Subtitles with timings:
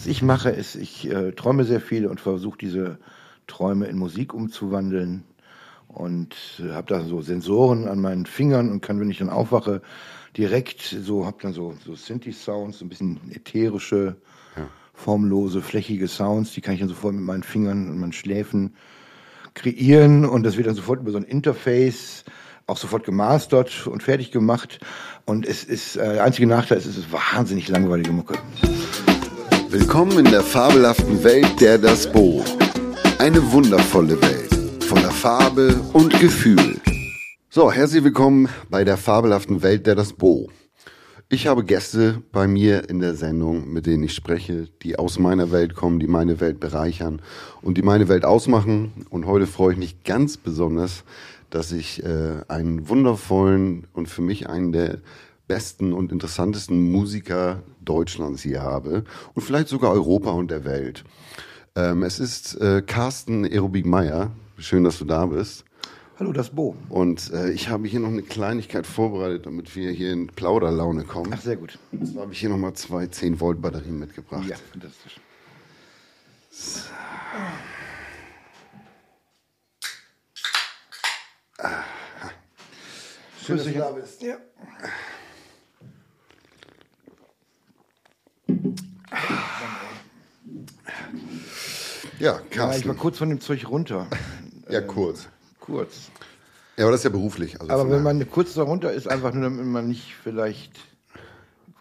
[0.00, 2.98] Was ich mache, ist, ich äh, träume sehr viel und versuche diese
[3.46, 5.24] Träume in Musik umzuwandeln
[5.88, 9.82] und äh, habe da so Sensoren an meinen Fingern und kann, wenn ich dann aufwache,
[10.38, 14.16] direkt so, habe dann so, so Synthi-Sounds, so ein bisschen ätherische,
[14.56, 14.66] ja.
[14.94, 18.76] formlose, flächige Sounds, die kann ich dann sofort mit meinen Fingern und meinen Schläfen
[19.52, 22.24] kreieren und das wird dann sofort über so ein Interface
[22.66, 24.80] auch sofort gemastert und fertig gemacht.
[25.26, 28.38] Und es ist, äh, der einzige Nachteil ist, es ist wahnsinnig langweilige Mucke.
[29.72, 32.44] Willkommen in der fabelhaften Welt der Das Bo.
[33.20, 36.80] Eine wundervolle Welt, voller Farbe und Gefühl.
[37.50, 40.50] So, herzlich willkommen bei der fabelhaften Welt der Das Bo.
[41.28, 45.52] Ich habe Gäste bei mir in der Sendung, mit denen ich spreche, die aus meiner
[45.52, 47.22] Welt kommen, die meine Welt bereichern
[47.62, 49.06] und die meine Welt ausmachen.
[49.08, 51.04] Und heute freue ich mich ganz besonders,
[51.48, 54.98] dass ich äh, einen wundervollen und für mich einen der
[55.46, 61.04] besten und interessantesten Musiker Deutschlands hier habe und vielleicht sogar Europa und der Welt.
[61.76, 64.30] Ähm, es ist äh, Carsten Aerobik Meyer.
[64.58, 65.64] Schön, dass du da bist.
[66.18, 66.76] Hallo, das Bo.
[66.90, 71.32] Und äh, ich habe hier noch eine Kleinigkeit vorbereitet, damit wir hier in Plauderlaune kommen.
[71.34, 71.78] Ach, sehr gut.
[71.92, 74.46] Und zwar habe ich hier nochmal zwei 10 Volt Batterien mitgebracht.
[74.46, 75.18] Ja, fantastisch.
[76.50, 76.80] So.
[83.42, 84.22] Schön, dass du da bist.
[84.22, 84.36] Ja.
[92.18, 92.58] Ja, Carsten.
[92.58, 94.06] Ja, ich war kurz von dem Zeug runter.
[94.68, 95.28] Ja, kurz.
[95.58, 96.10] kurz.
[96.76, 97.60] Ja, aber das ist ja beruflich.
[97.60, 100.78] Also aber wenn man kurz darunter ist, einfach nur, damit man nicht vielleicht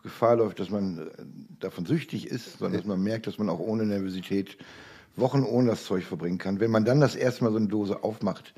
[0.03, 1.11] Gefahr läuft, dass man äh,
[1.59, 4.57] davon süchtig ist, sondern dass man merkt, dass man auch ohne Nervosität
[5.15, 6.59] Wochen ohne das Zeug verbringen kann.
[6.59, 8.53] Wenn man dann das erste Mal so eine Dose aufmacht,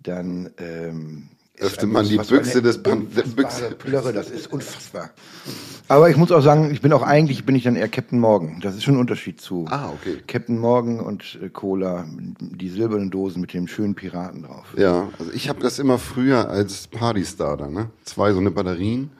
[0.00, 3.70] dann ähm, öffnet man die Büchse des Büchse.
[3.78, 5.10] Plörre, das ist unfassbar.
[5.86, 8.60] Aber ich muss auch sagen, ich bin auch eigentlich bin ich dann eher Captain Morgan.
[8.60, 10.16] Das ist schon ein Unterschied zu ah, okay.
[10.26, 12.06] Captain Morgan und äh, Cola,
[12.40, 14.66] die silbernen Dosen mit dem schönen Piraten drauf.
[14.76, 17.90] Ja, also ich habe das immer früher als Partystarter, ne?
[18.04, 19.10] Zwei so eine Batterien,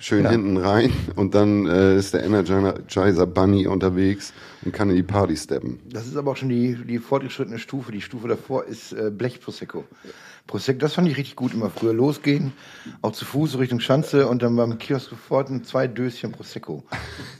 [0.00, 0.30] schön ja.
[0.30, 4.32] hinten rein und dann äh, ist der Energizer Bunny unterwegs
[4.66, 5.78] und kann in die Party steppen.
[5.88, 7.92] Das ist aber auch schon die, die fortgeschrittene Stufe.
[7.92, 9.84] Die Stufe davor ist äh, Blech Prosecco.
[10.78, 12.52] Das fand ich richtig gut, immer früher losgehen,
[13.02, 16.84] auch zu Fuß Richtung Schanze und dann beim Kiosk sofort ein zwei Döschen Prosecco.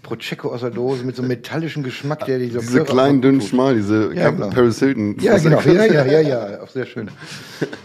[0.03, 3.77] Prosecco aus der Dose mit so einem metallischen Geschmack, der dieser Diese kleinen, dünnen, schmal,
[3.77, 4.51] diese ja, genau.
[4.51, 5.17] Paris Hilton.
[5.21, 7.09] Ja, genau, ja, ja, ja, ja, auch sehr schön.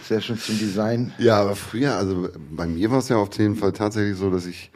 [0.04, 1.14] Sehr schön zum Design.
[1.20, 4.48] Ja, aber früher, also bei mir war es ja auf jeden Fall tatsächlich so, dass
[4.48, 4.72] ich,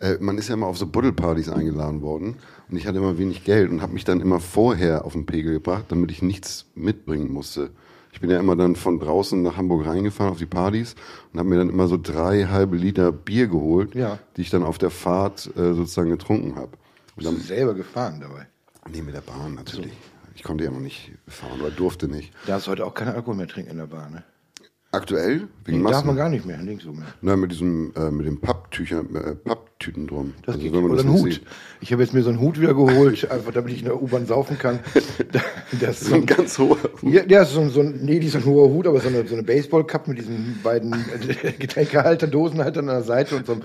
[0.00, 2.36] äh, man ist ja immer auf so Buddelpartys eingeladen worden
[2.68, 5.52] und ich hatte immer wenig Geld und habe mich dann immer vorher auf den Pegel
[5.52, 7.70] gebracht, damit ich nichts mitbringen musste.
[8.12, 10.96] Ich bin ja immer dann von draußen nach Hamburg reingefahren auf die Partys
[11.32, 14.18] und habe mir dann immer so drei halbe Liter Bier geholt, ja.
[14.36, 16.72] die ich dann auf der Fahrt äh, sozusagen getrunken habe.
[17.14, 18.48] Bist dann, du selber gefahren dabei?
[18.90, 19.92] Nee, mit der Bahn natürlich.
[19.92, 19.96] So.
[20.34, 22.32] Ich konnte ja noch nicht fahren oder durfte nicht.
[22.46, 24.24] Da ist heute auch kein Alkohol mehr trinken in der Bahn, ne?
[24.92, 25.46] Aktuell?
[25.64, 27.06] Wegen nee, darf man gar nicht mehr, links so mehr.
[27.20, 29.36] Nein, mit diesem, äh, mit dem Papptücher, äh,
[29.80, 30.34] Papptüten drum.
[30.44, 30.74] Das also, geht.
[30.74, 31.32] Oder das ein Hut.
[31.32, 31.42] Sieht.
[31.80, 34.26] Ich habe jetzt mir so einen Hut wieder geholt, einfach damit ich in der U-Bahn
[34.26, 34.80] saufen kann.
[35.80, 37.12] Das ist so ein ganz hoher Hut.
[37.12, 39.34] Ja, ja so, so ein, nee, die ist ein hoher Hut, aber so eine, so
[39.34, 40.92] eine Baseball-Cup mit diesen beiden
[41.60, 43.56] Getränkehalter, Dosenhaltern an der Seite und so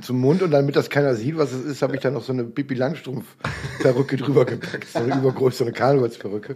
[0.00, 0.40] zum Mund.
[0.42, 2.74] Und damit das keiner sieht, was es ist, habe ich dann noch so eine Bibi
[2.74, 4.88] Langstrumpf-Perücke drüber gepackt.
[4.88, 6.54] So eine übergroße, so eine Karnevalsperücke.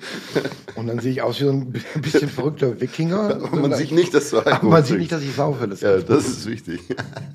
[0.75, 1.71] Und dann sehe ich aus wie so ein
[2.01, 3.43] bisschen verrückter Wikinger.
[3.43, 5.69] Aber man sieht nicht, dass du Alkohol man sieht nicht, dass ich saufe.
[5.69, 6.81] Das ja, das ist wichtig.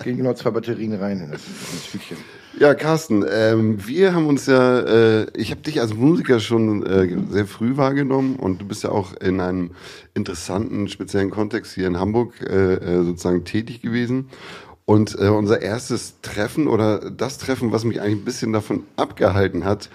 [0.03, 2.17] Gehen genau zwei Batterien rein in das, in das Tütchen.
[2.59, 7.09] Ja, Carsten, ähm, wir haben uns ja, äh, ich habe dich als Musiker schon äh,
[7.31, 9.71] sehr früh wahrgenommen und du bist ja auch in einem
[10.13, 14.29] interessanten, speziellen Kontext hier in Hamburg äh, äh sozusagen tätig gewesen.
[14.85, 19.65] Und äh, unser erstes Treffen oder das Treffen, was mich eigentlich ein bisschen davon abgehalten
[19.65, 19.89] hat,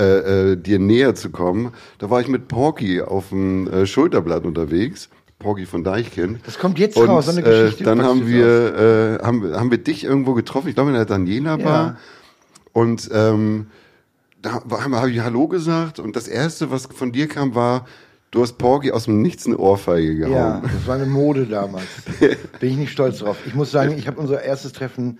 [0.00, 4.46] äh, äh, dir näher zu kommen, da war ich mit Porky auf dem äh, Schulterblatt
[4.46, 5.10] unterwegs.
[5.40, 6.38] Porgy von Deichkind.
[6.46, 7.82] Das kommt jetzt und, raus, so eine Geschichte.
[7.82, 11.06] Äh, dann haben wir, äh, haben, haben wir dich irgendwo getroffen, ich glaube in der
[11.06, 11.86] Daniela Bar.
[11.86, 11.96] Ja.
[12.72, 13.66] Und ähm,
[14.40, 17.86] da habe ich Hallo gesagt und das Erste, was von dir kam, war,
[18.30, 20.32] du hast Porgy aus dem Nichts eine Ohrfeige gehauen.
[20.32, 21.88] Ja, das war eine Mode damals.
[22.60, 23.38] Bin ich nicht stolz drauf.
[23.46, 25.18] Ich muss sagen, ich habe unser erstes Treffen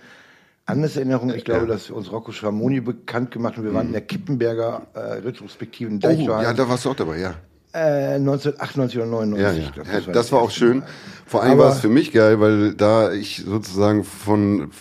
[0.65, 1.33] anders Erinnerung.
[1.33, 1.73] Ich glaube, ja.
[1.73, 6.09] dass uns Rocco Schamoni bekannt gemacht und wir waren in der Kippenberger äh, Retrospektiven oh,
[6.09, 7.35] Ja, da warst du auch dabei, ja.
[7.73, 9.63] 1998 äh, oder 99.
[9.63, 9.71] Ja.
[9.71, 10.83] Glaub, das, war, das war auch schön.
[11.25, 14.71] Vor allem war es für mich geil, weil da ich sozusagen von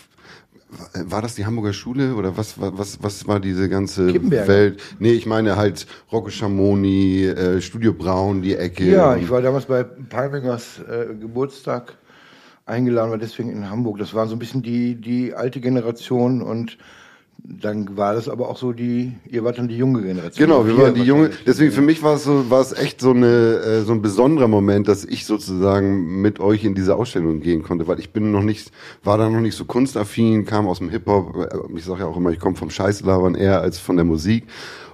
[0.94, 4.80] war das die Hamburger Schule oder was was was war diese ganze Welt?
[4.98, 8.84] Nee, ich meine halt Rocco Schamoni, äh, Studio Braun, die Ecke.
[8.84, 11.94] Ja, ich war damals bei Palmingers äh, Geburtstag
[12.66, 13.98] eingeladen, war deswegen in Hamburg.
[13.98, 16.78] Das war so ein bisschen die die alte Generation und
[17.44, 20.46] dann war das aber auch so die, ihr wart dann die junge Generation.
[20.46, 23.10] Genau, wir waren die junge, deswegen für mich war es so, war es echt so
[23.10, 27.62] eine, äh, so ein besonderer Moment, dass ich sozusagen mit euch in diese Ausstellung gehen
[27.62, 28.70] konnte, weil ich bin noch nicht,
[29.04, 32.16] war da noch nicht so kunstaffin, kam aus dem Hip-Hop, äh, ich sage ja auch
[32.16, 34.46] immer, ich komme vom Scheißlabern eher als von der Musik.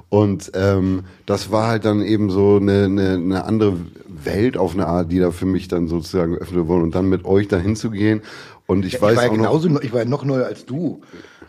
[0.09, 3.77] Und ähm, das war halt dann eben so eine, eine, eine andere
[4.07, 7.25] Welt auf eine Art, die da für mich dann sozusagen geöffnet wurde und dann mit
[7.25, 8.23] euch dahin zu gehen.
[8.67, 10.47] Und ich ja, weiß ich war ja auch genauso, noch, ich war ja noch neuer
[10.47, 11.03] als du.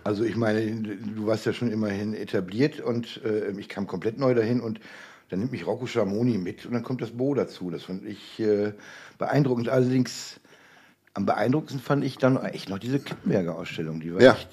[0.04, 4.34] Also ich meine, du warst ja schon immerhin etabliert und äh, ich kam komplett neu
[4.34, 4.80] dahin und
[5.30, 7.70] dann nimmt mich Rocco Schamoni mit und dann kommt das Bo dazu.
[7.70, 8.74] Das fand ich äh,
[9.18, 9.70] beeindruckend.
[9.70, 10.40] Allerdings
[11.14, 14.00] am beeindruckendsten fand ich dann echt noch diese Kittenberger Ausstellung.
[14.00, 14.34] Die war Ja.
[14.34, 14.50] echt,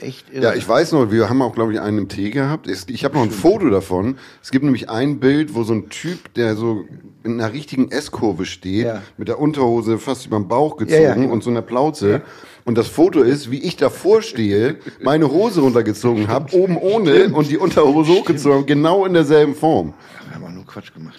[0.00, 0.44] echt irre.
[0.44, 2.68] Ja, ich weiß noch, wir haben auch, glaube ich, einen im Tee gehabt.
[2.68, 4.16] Ich habe noch ein Foto davon.
[4.42, 6.84] Es gibt nämlich ein Bild, wo so ein Typ, der so
[7.24, 9.02] in einer richtigen S-Kurve steht, Ja.
[9.16, 11.32] mit der Unterhose fast über den Bauch gezogen Ja, ja, genau.
[11.32, 12.22] und so einer Plauze.
[12.64, 17.48] Und das Foto ist, wie ich davor stehe, meine Hose runtergezogen habe, oben ohne und
[17.50, 19.94] die Unterhose hochgezogen, genau in derselben Form.
[20.28, 21.18] Wir haben auch nur Quatsch gemacht.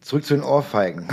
[0.00, 1.08] Zurück zu den Ohrfeigen.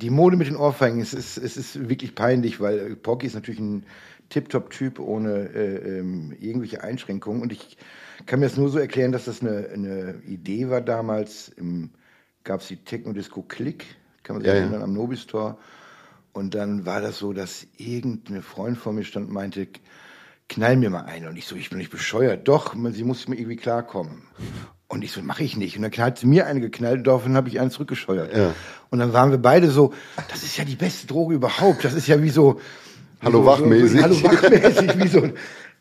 [0.00, 3.60] Die Mode mit den Ohrfeigen, es ist, es ist wirklich peinlich, weil Porky ist natürlich
[3.60, 3.84] ein
[4.30, 7.42] Tip-Top-Typ ohne äh, ähm, irgendwelche Einschränkungen.
[7.42, 7.76] Und ich
[8.26, 11.52] kann mir das nur so erklären, dass das eine, eine Idee war damals.
[12.42, 13.84] Gab es die Techno-Disco Click,
[14.22, 14.60] kann man sich Ja, ja.
[14.62, 15.58] erinnern, am Nobistor.
[16.32, 19.66] Und dann war das so, dass irgendeine Freund vor mir stand und meinte,
[20.48, 21.28] knall mir mal eine.
[21.28, 22.46] Und ich so, ich bin nicht bescheuert.
[22.46, 24.22] Doch, man- sie muss mir irgendwie klarkommen.
[24.86, 25.76] Und ich so, mache ich nicht.
[25.76, 28.36] Und dann hat sie mir eine geknallt und daraufhin habe ich einen zurückgescheuert.
[28.36, 28.54] Ja.
[28.90, 29.92] Und dann waren wir beide so,
[30.28, 31.84] das ist ja die beste Droge überhaupt.
[31.84, 32.60] Das ist ja wie so...
[33.22, 34.02] Hallo wachmäßig.
[34.02, 35.22] Hallo wachmäßig, wie so,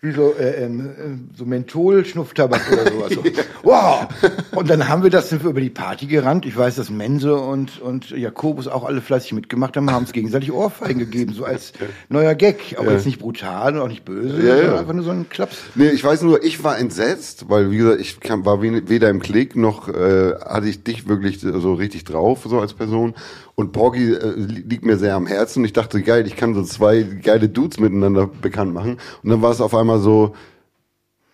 [0.02, 3.14] wie so, äh, ähm, äh, so Menthol-Schnupftabak oder sowas.
[3.14, 3.24] So.
[3.64, 4.08] Wow!
[4.56, 6.46] Und dann haben wir das, sind wir über die Party gerannt.
[6.46, 10.54] Ich weiß, dass Mense und, und Jakobus auch alle fleißig mitgemacht haben, haben uns gegenseitig
[10.54, 11.74] Ohrfeigen gegeben, so als
[12.08, 12.78] neuer Gag.
[12.80, 14.80] Aber jetzt nicht brutal und auch nicht böse, Ja, sondern ja.
[14.80, 15.58] einfach nur so ein Klaps.
[15.76, 19.10] Nee, ich weiß nur, ich war entsetzt, weil wie gesagt, ich kam, war we- weder
[19.10, 23.14] im Klick noch äh, hatte ich dich wirklich so richtig drauf, so als Person.
[23.60, 25.60] Und Porgy äh, li- liegt mir sehr am Herzen.
[25.60, 28.98] Und ich dachte, geil, ich kann so zwei geile Dudes miteinander bekannt machen.
[29.22, 30.34] Und dann war es auf einmal so,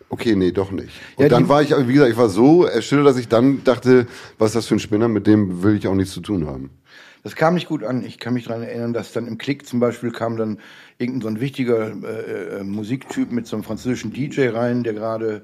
[0.09, 0.89] okay, nee, doch nicht.
[1.17, 4.07] Und Ja, dann war ich, wie gesagt, ich war so erschüttert, dass ich dann dachte,
[4.39, 6.71] was ist das für ein Spinner, mit dem will ich auch nichts zu tun haben.
[7.21, 8.03] Das kam nicht gut an.
[8.03, 10.57] Ich kann mich daran erinnern, dass dann im Klick zum Beispiel kam dann
[10.97, 15.43] irgendein so ein wichtiger äh, äh, Musiktyp mit so einem französischen DJ rein, der gerade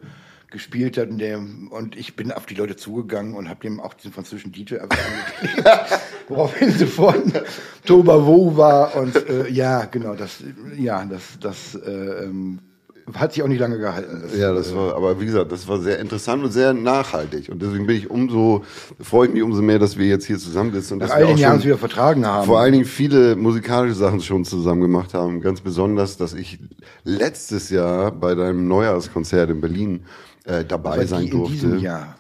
[0.52, 3.94] gespielt hat und der und ich bin auf die Leute zugegangen und habe dem auch
[3.94, 5.64] diesen französischen angeklickt,
[6.28, 7.24] woraufhin sofort
[7.86, 10.44] Tobavo war und äh, ja genau das
[10.78, 12.60] ja das das äh, ähm,
[13.14, 14.22] hat sich auch nicht lange gehalten.
[14.24, 17.50] Das, Ja, das war, aber wie gesagt, das war sehr interessant und sehr nachhaltig.
[17.50, 18.64] Und deswegen bin ich umso,
[19.00, 20.96] freue ich mich umso mehr, dass wir jetzt hier zusammensitzen.
[20.96, 22.46] Und nach dass all wir den Jahren uns wieder vertragen haben.
[22.46, 25.42] vor allen Dingen viele musikalische Sachen schon zusammen gemacht haben.
[25.42, 26.60] Ganz besonders, dass ich
[27.04, 30.06] letztes Jahr bei deinem Neujahrskonzert in Berlin
[30.46, 31.54] äh, dabei Aber sein die in durfte.
[31.54, 32.16] diesem Jahr.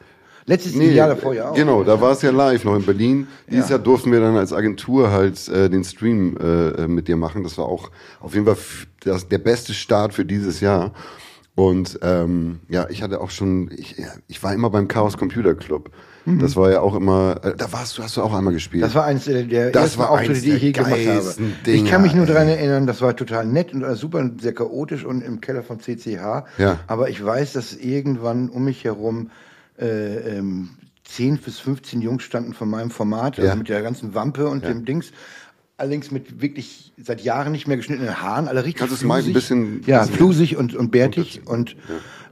[0.48, 1.56] Letztes Nee, Jahr davor ja auch.
[1.56, 3.28] Genau, da war es ja live noch in Berlin.
[3.50, 3.76] Dieses Ja.
[3.76, 7.44] Jahr durften wir dann als Agentur halt äh, den Stream äh, mit dir machen.
[7.44, 8.58] Das war auch auf jeden Fall
[9.02, 10.94] das, der beste Start für dieses Jahr.
[11.54, 13.96] Und ähm, ja, ich hatte auch schon, ich,
[14.28, 15.92] ich war immer beim Chaos Computer Club.
[16.26, 18.82] Das war ja auch immer, äh, da warst du, hast du auch einmal gespielt.
[18.82, 18.86] Mhm.
[18.86, 21.06] Das war eins der, der Das ersten war Auftritte, die ich je der gemacht habe.
[21.06, 24.54] geilsten ich Dinger, kann mich nur daran erinnern, das war total nett und super sehr
[24.54, 26.46] chaotisch und im Keller von CCH.
[26.58, 26.80] Ja.
[26.88, 29.32] Aber ich weiß, dass irgendwann um mich herum
[29.80, 30.70] äh, ähm,
[31.06, 33.56] 10 bis 15 Jungs standen von meinem Format, also Ja.
[33.56, 35.12] mit der ganzen Wampe und dem Dings.
[35.82, 39.16] Allerdings mit wirklich seit Jahren nicht mehr geschnittenen Haaren, alle richtig Kannst du es mal
[39.16, 39.34] ein flusig.
[39.34, 41.76] bisschen- Ja, flusig und, und bärtig und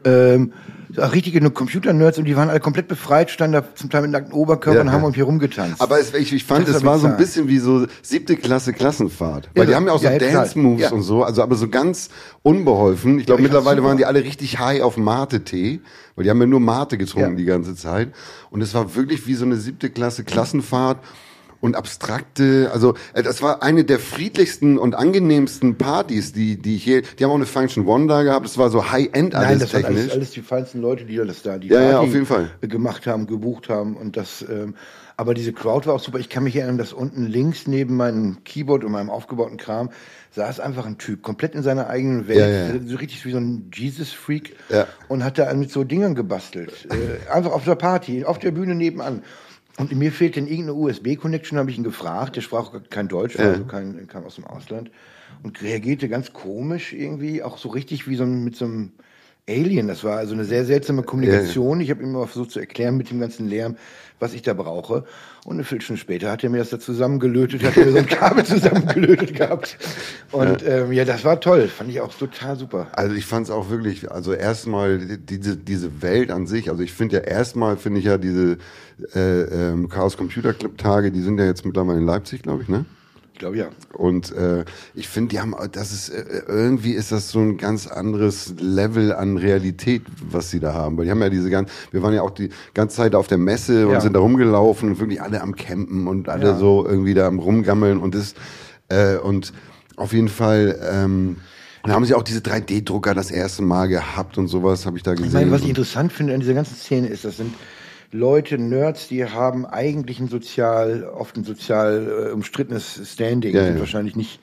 [0.05, 0.53] ähm,
[0.93, 4.33] so richtige Computer-Nerds und die waren alle komplett befreit, standen da zum Teil mit nackten
[4.33, 5.05] Oberkörpern Ja, und haben ja.
[5.05, 5.81] um mich herumgetanzt.
[5.81, 8.71] Aber es, ich, ich fand, Das es war so ein bisschen wie so siebte Klasse
[8.71, 9.49] Klassenfahrt.
[9.55, 10.17] Weil Ja, die haben ja auch so ja.
[10.19, 10.91] Dance-Moves Ja.
[10.91, 12.09] und so, also aber so ganz
[12.43, 13.17] unbeholfen.
[13.19, 15.81] Ich glaube, mittlerweile waren die alle richtig high auf Mate-Tee,
[16.15, 17.35] weil die haben ja nur Mate getrunken Ja.
[17.37, 18.09] die ganze Zeit.
[18.51, 20.99] Und es war wirklich wie so eine siebte Klasse Klassenfahrt.
[21.61, 27.01] Und abstrakte, also äh, das war eine der friedlichsten und angenehmsten Partys, die die je,
[27.01, 28.45] die haben auch eine Function One da gehabt.
[28.45, 30.01] Es war so High-End alles Nein, das waren technisch.
[30.03, 32.49] alles, alles die feinsten Leute, die das da die Ja, ja, auf jeden Fall.
[32.61, 34.41] gemacht haben, gebucht haben und das.
[34.49, 34.75] Ähm,
[35.17, 36.17] aber diese Crowd war auch super.
[36.19, 39.89] Ich kann mich erinnern, dass unten links neben meinem Keyboard und meinem aufgebauten Kram
[40.31, 42.79] saß einfach ein Typ, komplett in seiner eigenen Welt, Ja, ja.
[42.85, 44.87] so richtig wie so ein Jesus-Freak Ja.
[45.09, 46.87] und hat da mit so Dingern gebastelt.
[46.89, 49.23] äh, einfach auf der Party, auf der Bühne nebenan.
[49.79, 52.35] Und mir fehlte irgendeine USB-Connection, habe ich ihn gefragt.
[52.35, 53.51] Der sprach kein Deutsch, Ja.
[53.51, 54.91] also kein, kam aus dem Ausland
[55.41, 58.91] und reagierte ganz komisch irgendwie, auch so richtig wie so ein, mit so einem
[59.47, 59.87] Alien.
[59.87, 61.81] Das war also eine sehr seltsame Kommunikation.
[61.81, 63.77] Ich habe ihm immer versucht zu erklären mit dem ganzen Lärm,
[64.19, 65.05] was ich da brauche.
[65.49, 68.45] Und eine Viertelstunde später hat er mir das da zusammengelötet, hat mir so ein Kabel
[68.45, 69.79] zusammengelötet gehabt.
[70.31, 70.67] Und ja.
[70.67, 71.67] Ähm, ja, das war toll.
[71.69, 72.85] Fand ich auch total super.
[72.91, 76.93] Also ich fand es auch wirklich, also erstmal diese, diese Welt an sich, also ich
[76.93, 78.59] finde ja erstmal, finde ich ja diese
[79.15, 82.69] äh, ähm, Chaos Computer Club Tage, die sind ja jetzt mittlerweile in Leipzig, glaube ich,
[82.69, 82.85] ne?
[83.39, 83.69] Glaube ja.
[83.93, 87.87] Und äh, ich finde, die haben, das ist äh, irgendwie ist das so ein ganz
[87.87, 90.97] anderes Level an Realität, was sie da haben.
[90.97, 93.37] Weil die haben ja diese ganz, wir waren ja auch die ganze Zeit auf der
[93.37, 94.01] Messe und ja.
[94.01, 96.57] sind da rumgelaufen und wirklich alle am Campen und alle ja.
[96.57, 98.35] so irgendwie da am rumgammeln und das
[98.89, 99.53] äh, und
[99.95, 100.77] auf jeden Fall.
[100.91, 101.37] Ähm,
[101.81, 105.03] und da haben sie auch diese 3D-Drucker das erste Mal gehabt und sowas, habe ich
[105.03, 105.27] da gesehen.
[105.27, 107.53] Ich meine, was ich interessant finde an dieser ganzen Szene ist, das sind
[108.11, 113.75] Leute, Nerds, die haben eigentlich ein sozial, oft ein sozial äh, umstrittenes Standing, ja, sind
[113.75, 113.79] ja.
[113.79, 114.39] wahrscheinlich nicht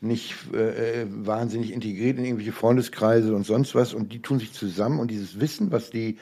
[0.00, 5.00] nicht äh, wahnsinnig integriert in irgendwelche Freundeskreise und sonst was und die tun sich zusammen
[5.00, 6.18] und dieses Wissen, was die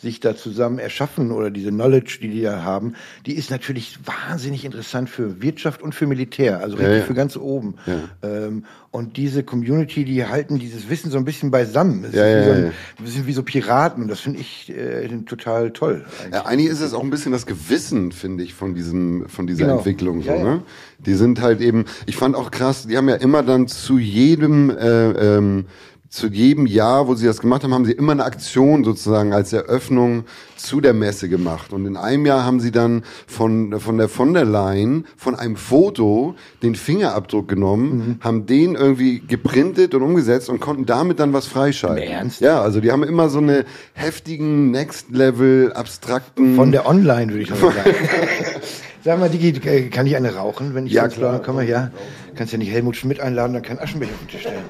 [0.00, 2.94] sich da zusammen erschaffen oder diese Knowledge, die die da haben,
[3.26, 7.04] die ist natürlich wahnsinnig interessant für Wirtschaft und für Militär, also richtig ja, ja.
[7.04, 7.74] für ganz oben.
[8.22, 12.02] Ähm, und diese Community, die halten dieses Wissen so ein bisschen beisammen.
[12.02, 13.06] Das ja, ja, so ein, ja.
[13.06, 16.04] sind wie so Piraten das finde ich äh, total toll.
[16.20, 16.32] Eigentlich.
[16.32, 19.64] Ja, eigentlich ist es auch ein bisschen das Gewissen, finde ich, von diesem, von dieser
[19.64, 19.78] genau.
[19.78, 20.22] Entwicklung.
[20.22, 20.62] So, ne?
[20.98, 24.70] Die sind halt eben, ich fand auch krass, die haben ja immer dann zu jedem
[24.70, 25.66] äh, ähm,
[26.10, 29.52] zu jedem Jahr, wo sie das gemacht haben, haben sie immer eine Aktion sozusagen als
[29.52, 30.24] Eröffnung
[30.56, 31.72] zu der Messe gemacht.
[31.72, 35.56] Und in einem Jahr haben sie dann von, von der von der Leyen von einem
[35.56, 38.24] Foto den Fingerabdruck genommen, mhm.
[38.24, 42.02] haben den irgendwie geprintet und umgesetzt und konnten damit dann was freischalten.
[42.02, 42.40] Ernst?
[42.40, 47.42] Ja, also die haben immer so eine heftigen Next Level abstrakten von der Online würde
[47.42, 47.74] ich mal sagen.
[49.04, 49.52] Sag mal, Digi,
[49.90, 51.40] kann ich eine rauchen, wenn ich ja, klar.
[51.40, 51.64] komme?
[51.64, 51.92] Ja,
[52.34, 54.64] kannst ja nicht Helmut Schmidt einladen, dann kann Aschenbecher auf den Tisch stellen.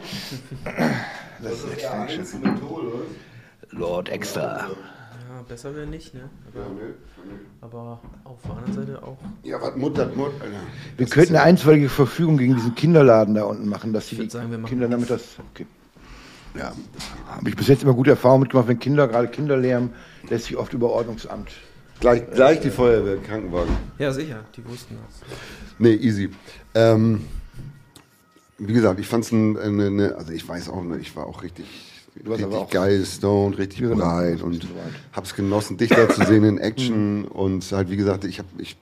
[1.42, 2.24] Das ist echt Dankeschön.
[3.70, 4.68] Lord Extra.
[4.68, 6.28] Ja, besser wäre nicht, ne?
[6.52, 6.92] Aber, ja, nö,
[7.60, 9.18] aber auf der anderen Seite auch.
[9.42, 10.32] Ja, was Mutter, Mutter.
[10.96, 14.88] Wir könnten eine einstweilige Verfügung gegen diesen Kinderladen da unten machen, dass die sagen, Kinder
[14.88, 15.36] damit das.
[15.52, 15.66] Okay.
[16.54, 16.72] Ja,
[17.28, 19.90] habe ich bis jetzt immer gute Erfahrungen mitgemacht, wenn Kinder, gerade Kinderlärm,
[20.28, 21.52] lässt sich oft über Ordnungsamt.
[22.00, 23.76] Gleich, gleich die Feuerwehr, Krankenwagen.
[23.98, 25.20] Ja, sicher, die wussten das.
[25.78, 26.30] Nee, easy.
[26.74, 27.24] Ähm,
[28.58, 31.66] wie gesagt, ich fand es eine, eine, also ich weiß auch, ich war auch richtig,
[32.26, 34.66] richtig geil, stoned, richtig breit und
[35.12, 38.76] hab's genossen, dich da zu sehen in Action und halt, wie gesagt, ich habe, ich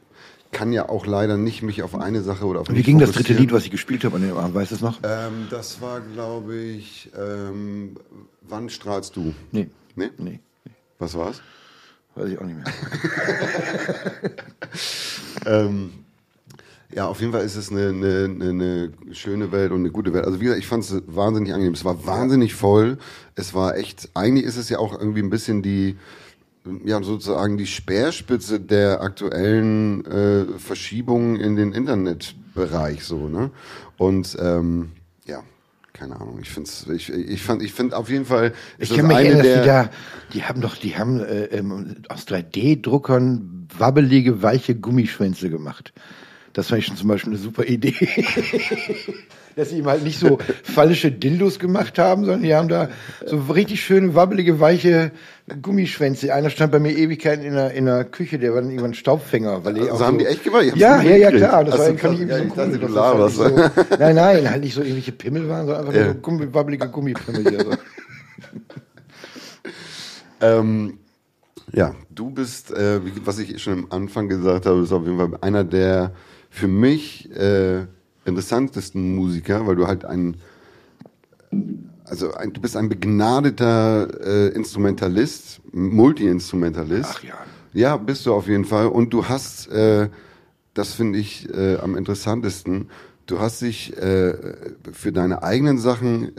[0.53, 3.35] kann ja auch leider nicht mich auf eine Sache oder auf Wie ging das dritte
[3.35, 5.01] Lied, was ich gespielt habe an dem Abend, weißt du es noch?
[5.03, 7.97] Ähm, das war, glaube ich, ähm,
[8.49, 9.35] Wann strahlst du?
[9.51, 9.69] Nee.
[9.95, 10.11] Nee?
[10.19, 10.41] Nee.
[10.99, 11.43] Was war's?
[12.15, 12.73] Weiß ich auch nicht mehr.
[15.47, 15.93] ähm,
[16.95, 20.25] ja, auf jeden Fall ist es eine, eine, eine, schöne Welt und eine gute Welt.
[20.25, 21.75] Also wie gesagt, ich fand es wahnsinnig angenehm.
[21.75, 22.99] Es war wahnsinnig voll.
[23.35, 25.97] Es war echt, eigentlich ist es ja auch irgendwie ein bisschen die,
[26.85, 33.51] ja sozusagen die Speerspitze der aktuellen äh, Verschiebungen in den Internetbereich so, ne?
[33.97, 34.93] Und ähm,
[35.27, 35.43] ja,
[35.93, 36.39] keine Ahnung.
[36.41, 38.53] Ich finde ich, ich fand, ich finde auf jeden Fall.
[38.79, 39.91] ich kann mich erinnern, der, die, da,
[40.35, 45.93] die haben doch, die haben äh, ähm, aus 3D-Druckern wabbelige, weiche Gummischwänze gemacht.
[46.57, 47.95] Das fand ich schon zum Beispiel eine super Idee.
[49.57, 52.89] Dass sie ihm halt nicht so falsche Dildos gemacht haben, sondern die haben da
[53.27, 55.13] so richtig schöne, wabbelige, weiche
[55.61, 56.33] Gummischwänze.
[56.33, 59.67] Einer stand bei mir Ewigkeiten in der, in der Küche, der war dann irgendwann Staubfänger.
[59.67, 60.65] Weil also haben so, die echt gemacht?
[60.77, 61.63] Ja, ja, ja, klar.
[61.65, 63.45] Das war, kann ich irgendwie so du halt so,
[63.99, 66.05] Nein, nein, halt nicht so irgendwelche Pimmel waren, sondern einfach ja.
[66.07, 67.51] nur so Gummi, wabbelige Gummipimmel.
[67.51, 67.71] Hier, so.
[70.41, 70.99] ähm,
[71.73, 75.39] ja, du bist, äh, was ich schon am Anfang gesagt habe, ist auf jeden Fall
[75.43, 76.13] einer der
[76.57, 77.87] für mich äh,
[78.25, 80.37] interessantesten Musiker, weil du halt ein,
[82.05, 87.11] also ein, du bist ein begnadeter äh, Instrumentalist, Multi-Instrumentalist.
[87.19, 87.35] Ach ja.
[87.75, 88.87] Ja, bist du auf jeden Fall.
[88.87, 90.09] Und du hast, äh,
[90.73, 92.89] das finde ich äh, am interessantesten,
[93.27, 94.33] du hast dich äh,
[94.93, 96.31] für deine eigenen Sachen äh,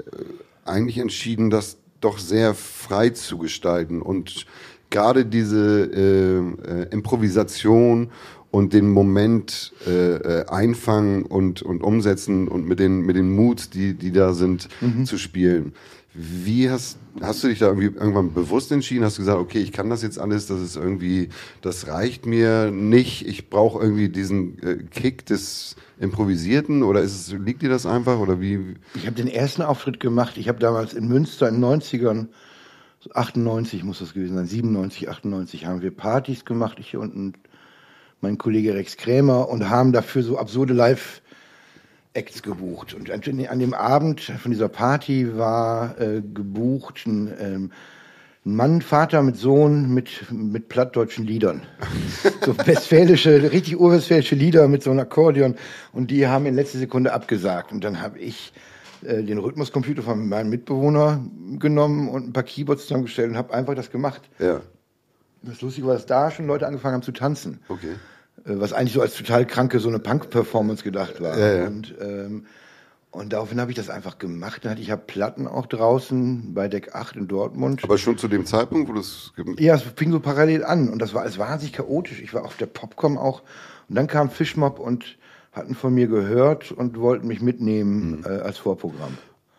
[0.66, 4.48] eigentlich entschieden, das doch sehr frei zu gestalten und
[4.90, 8.12] gerade diese äh, äh, Improvisation
[8.52, 13.70] und den Moment äh, äh, einfangen und, und umsetzen und mit den, mit den Moods,
[13.70, 15.06] die, die da sind, mhm.
[15.06, 15.74] zu spielen.
[16.14, 19.04] Wie hast, hast du dich da irgendwie irgendwann bewusst entschieden?
[19.04, 21.30] Hast du gesagt, okay, ich kann das jetzt alles, das ist irgendwie,
[21.62, 27.34] das reicht mir nicht, ich brauche irgendwie diesen äh, Kick des Improvisierten oder ist es,
[27.38, 28.76] liegt dir das einfach oder wie?
[28.96, 32.28] Ich habe den ersten Auftritt gemacht, ich habe damals in Münster in den 90ern
[33.14, 37.34] 98 muss das gewesen sein, 97, 98 haben wir Partys gemacht, ich hier unten
[38.22, 41.22] mein Kollege Rex Krämer und haben dafür so absurde Live
[42.14, 42.94] Acts gebucht.
[42.94, 47.72] Und an dem Abend von dieser Party war äh, gebucht ein, ähm,
[48.44, 51.62] ein Mann, Vater mit Sohn mit, mit plattdeutschen Liedern.
[52.44, 55.56] So westfälische, richtig urwestfälische Lieder mit so einem Akkordeon.
[55.92, 57.74] Und die haben in letzter Sekunde abgesagt.
[57.74, 58.54] Und dann habe ich
[59.04, 61.24] äh, den Rhythmuscomputer von meinem Mitbewohner
[61.60, 64.22] genommen und ein paar Keyboards zusammengestellt und habe einfach das gemacht.
[64.40, 64.62] Ja.
[65.44, 67.60] Das Lustige war, dass da schon Leute angefangen haben zu tanzen.
[67.70, 67.96] Okay.
[68.46, 71.38] Äh, was eigentlich so als total kranke so eine Punk-Performance gedacht war.
[71.38, 71.68] Ja, ja.
[71.68, 72.46] Und, ähm,
[73.12, 74.64] und daraufhin habe ich das einfach gemacht.
[74.64, 77.84] Dann hatte ich ja Platten auch draußen bei Deck 8 in Dortmund.
[77.84, 79.32] Aber schon zu dem Zeitpunkt, wo das.
[79.58, 82.22] ja, es fing so parallel an und das war alles wahnsinnig chaotisch.
[82.22, 83.42] Ich war auf der Popcom auch
[83.90, 85.18] und dann kam Fischmob und
[85.54, 88.24] hatten von mir gehört und wollten mich mitnehmen Mhm.
[88.26, 89.18] äh, als Vorprogramm.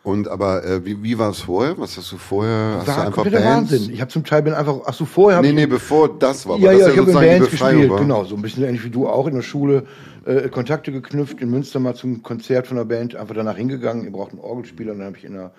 [0.08, 1.76] Und aber äh, wie, wie war es vorher?
[1.76, 2.76] Was hast du vorher?
[2.78, 3.72] Hast du war einfach kompletter Bands?
[3.72, 3.92] Wahnsinn.
[3.92, 6.58] Ich habe zum Teil bin einfach, ach so, vorher Nee, nee, bevor das war.
[6.58, 7.98] Ja, ja, das ich habe in Bands gespielt, war.
[7.98, 9.84] genau, so ein bisschen ähnlich wie du auch in der Schule
[10.24, 14.10] äh, Kontakte geknüpft, in Münster mal zum Konzert von der Band, einfach danach hingegangen, ihr
[14.10, 15.50] braucht einen Orgelspieler, und dann habe ich in, einer,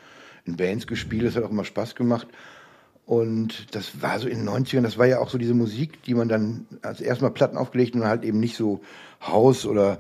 [0.46, 2.28] in Bands gespielt, das hat auch immer Spaß gemacht.
[3.06, 6.16] Und das war so in den 90ern, das war ja auch so diese Musik, die
[6.16, 8.82] man dann als erstmal Platten aufgelegt und halt eben nicht so
[9.22, 10.00] Haus oder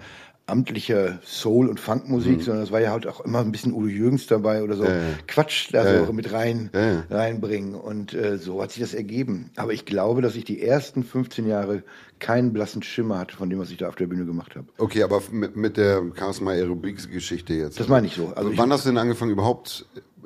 [0.50, 4.28] amtliche Soul- und Funkmusik, sondern das war ja halt auch immer ein bisschen Udo Jürgens
[4.28, 4.92] dabei oder so ja.
[5.28, 7.04] Quatsch da Ja, so mit rein ja.
[7.10, 7.76] reinbringen.
[7.76, 9.52] Und äh, so hat sich das ergeben.
[9.56, 11.84] Aber ich glaube, dass ich die ersten 15 Jahre
[12.20, 14.68] keinen blassen Schimmer hatte von dem, was ich da auf der Bühne gemacht habe.
[14.78, 17.80] Okay, aber mit, mit der Chaos My Aerobics Geschichte jetzt.
[17.80, 18.34] Das meine ich so.
[18.36, 19.86] Also ich- Wann hast du denn angefangen, überhaupt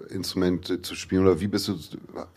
[0.10, 1.24] Instrumente zu spielen?
[1.24, 1.76] Oder wie bist du,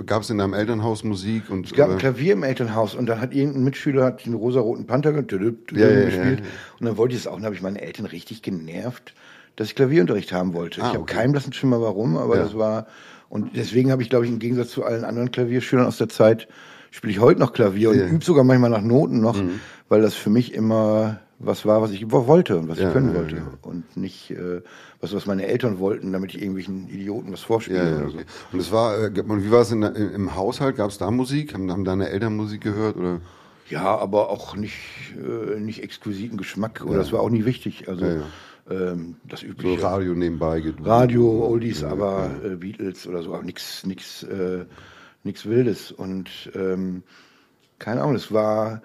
[0.04, 1.50] gab es in deinem Elternhaus Musik?
[1.50, 2.00] Und, Es gab ein oder?
[2.00, 5.82] Klavier im Elternhaus und dann hat irgendein Mitschüler hat den rosa-roten Panther ge- tüdüp, tüdüp
[5.84, 6.40] Ja, ja, gespielt.
[6.40, 6.46] ja.
[6.80, 7.32] Und dann wollte ich es auch.
[7.32, 9.14] Und dann habe ich meine Eltern richtig genervt,
[9.56, 10.80] dass ich Klavierunterricht haben wollte.
[10.82, 11.14] Ah, ich habe okay.
[11.14, 12.86] keinen blassen Schimmer, warum, aber das war.
[13.28, 16.46] Und deswegen habe ich, glaube ich, im Gegensatz zu allen anderen Klavierschülern aus der Zeit,
[16.90, 17.96] spiele ich heute noch Klavier und.
[17.98, 18.08] Mhm.
[18.16, 19.40] übe sogar manchmal nach Noten noch,
[19.88, 23.10] weil das für mich immer was war, was ich wollte und was Ja, ich können
[23.10, 23.36] ja, wollte.
[23.36, 23.48] ja.
[23.62, 24.62] Und nicht äh,
[25.00, 28.16] was, was meine Eltern wollten, damit ich irgendwelchen Idioten was vorspiele oder so.
[28.16, 28.26] okay.
[28.52, 30.76] Und es war, äh, und wie war es in, im Haushalt?
[30.76, 31.52] Gab es da Musik?
[31.54, 32.96] Haben, haben deine Eltern Musik gehört?
[32.96, 33.20] Oder?
[33.68, 34.78] Ja, aber auch nicht,
[35.16, 37.88] äh, nicht exquisiten Geschmack oder das war auch nie wichtig.
[37.88, 38.06] Also
[38.68, 40.60] Ähm, das So übliche Radio nebenbei.
[40.82, 44.64] Radio, Oldies, aber äh, Beatles oder so, aber nichts nix, äh,
[45.22, 45.92] nix Wildes.
[45.92, 47.04] Und ähm,
[47.78, 48.82] keine Ahnung, es war,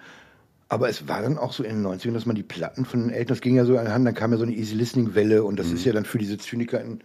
[0.72, 3.10] aber es war dann auch so in den 90ern, dass man die Platten von den
[3.10, 5.58] Eltern, das ging ja so anhand, dann kam ja so eine Easy Listening Welle und
[5.58, 5.74] das Mhm.
[5.74, 7.00] ist ja dann für diese Zyniker in,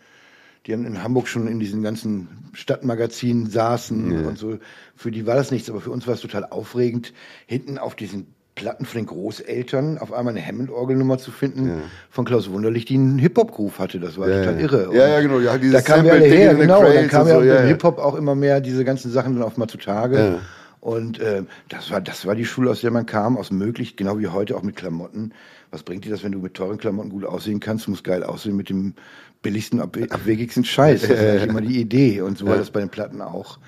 [0.65, 4.57] die haben in Hamburg schon in diesen ganzen Stadtmagazinen saßen und so.
[4.95, 7.11] Für die war das nichts, aber für uns war es total aufregend,
[7.45, 12.49] hinten auf diesen Platten von den Großeltern auf einmal eine Hammond-Orgelnummer zu finden von Klaus
[12.49, 13.99] Wunderlich, die einen Hip-Hop-Groove hatte.
[13.99, 14.61] Das war Ja, total ja.
[14.61, 14.81] irre.
[14.83, 16.81] Ja, Und ja, genau, ja, dieses da kamen wir alle Sample, her, genau.
[16.83, 17.61] Da kam ja so, ja, ja.
[17.67, 20.39] Hip-Hop auch immer mehr diese ganzen Sachen dann auf mal zutage.
[20.87, 24.19] Und ähm, das war das war die Schule, aus der man kam, aus möglich, genau
[24.19, 25.33] wie heute auch mit Klamotten.
[25.69, 27.87] Was bringt dir das, wenn du mit teuren Klamotten gut aussehen kannst?
[27.87, 28.93] Du musst geil aussehen mit dem
[29.41, 31.01] billigsten, ab, abwegigsten Scheiß.
[31.01, 32.21] Das ist eigentlich immer die Idee.
[32.21, 33.59] Und so war das bei den Platten auch.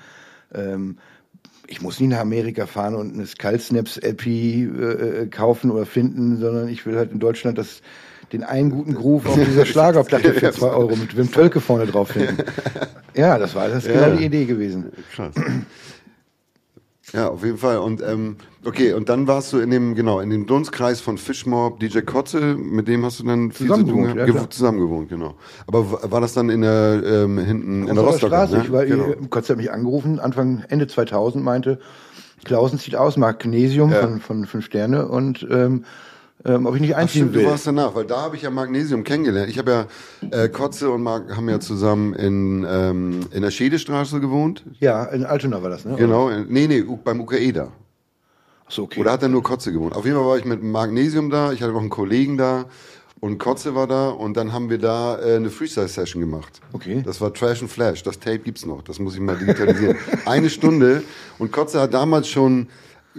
[0.54, 0.96] Ähm,
[1.66, 6.68] ich muss nie nach Amerika fahren und eine Skullsnaps LP äh, kaufen oder finden, sondern
[6.68, 7.82] ich will halt in Deutschland das
[8.32, 12.12] den einen guten Groove auf dieser Schlagerplatte für zwei Euro mit Wim Tölke vorne drauf
[12.12, 12.38] finden.
[13.12, 14.06] Ja, das war das ist Ja.
[14.06, 14.92] genau die Idee gewesen.
[15.12, 15.34] Krass.
[17.12, 17.78] Ja, auf jeden Fall.
[17.78, 21.80] Und ähm, okay, und dann warst du in dem, genau, in dem Dunstkreis von Fishmob,
[21.80, 24.18] DJ Kotze, mit dem hast du dann viel zu tun gehabt?
[24.18, 24.50] ja, Gew- klar.
[24.50, 25.34] zusammen gewohnt, genau.
[25.66, 28.28] Aber war das dann in der ähm, hinten in der Rostocker?
[28.46, 28.56] Straße.
[28.58, 28.62] ne?
[28.64, 29.04] Ich war, genau.
[29.06, 29.26] genau.
[29.28, 31.80] Gott hat mich angerufen, Anfang, Ende 2000 meinte,
[32.44, 34.00] Klausen zieht aus, Magnesium Ja.
[34.02, 35.84] von, von fünf Sterne und ähm,
[36.44, 37.44] ähm, ob ich nicht Ach, einziehen stimmt, will.
[37.44, 39.50] du warst danach, weil da habe ich ja Magnesium kennengelernt.
[39.50, 39.70] Ich habe
[40.22, 44.64] ja äh, Kotze und Marc haben ja zusammen in ähm, in der Schedestraße gewohnt.
[44.80, 45.96] ja, in Altona war das, ne?
[45.96, 47.68] Genau, in- nee, nee, beim UKEDA.
[48.66, 49.00] Ach so, okay.
[49.00, 49.94] Oder hat er nur Kotze gewohnt?
[49.94, 52.66] Auf jeden Fall war ich mit Magnesium da, ich hatte noch einen Kollegen da
[53.18, 56.60] und Kotze war da und dann haben wir da äh, eine Freestyle-Session gemacht.
[56.72, 57.02] Okay.
[57.04, 59.96] Das war Trash and Flash, das Tape gibt's noch, das muss ich mal digitalisieren.
[60.24, 61.02] Eine Stunde
[61.38, 62.68] und Kotze hat damals schon,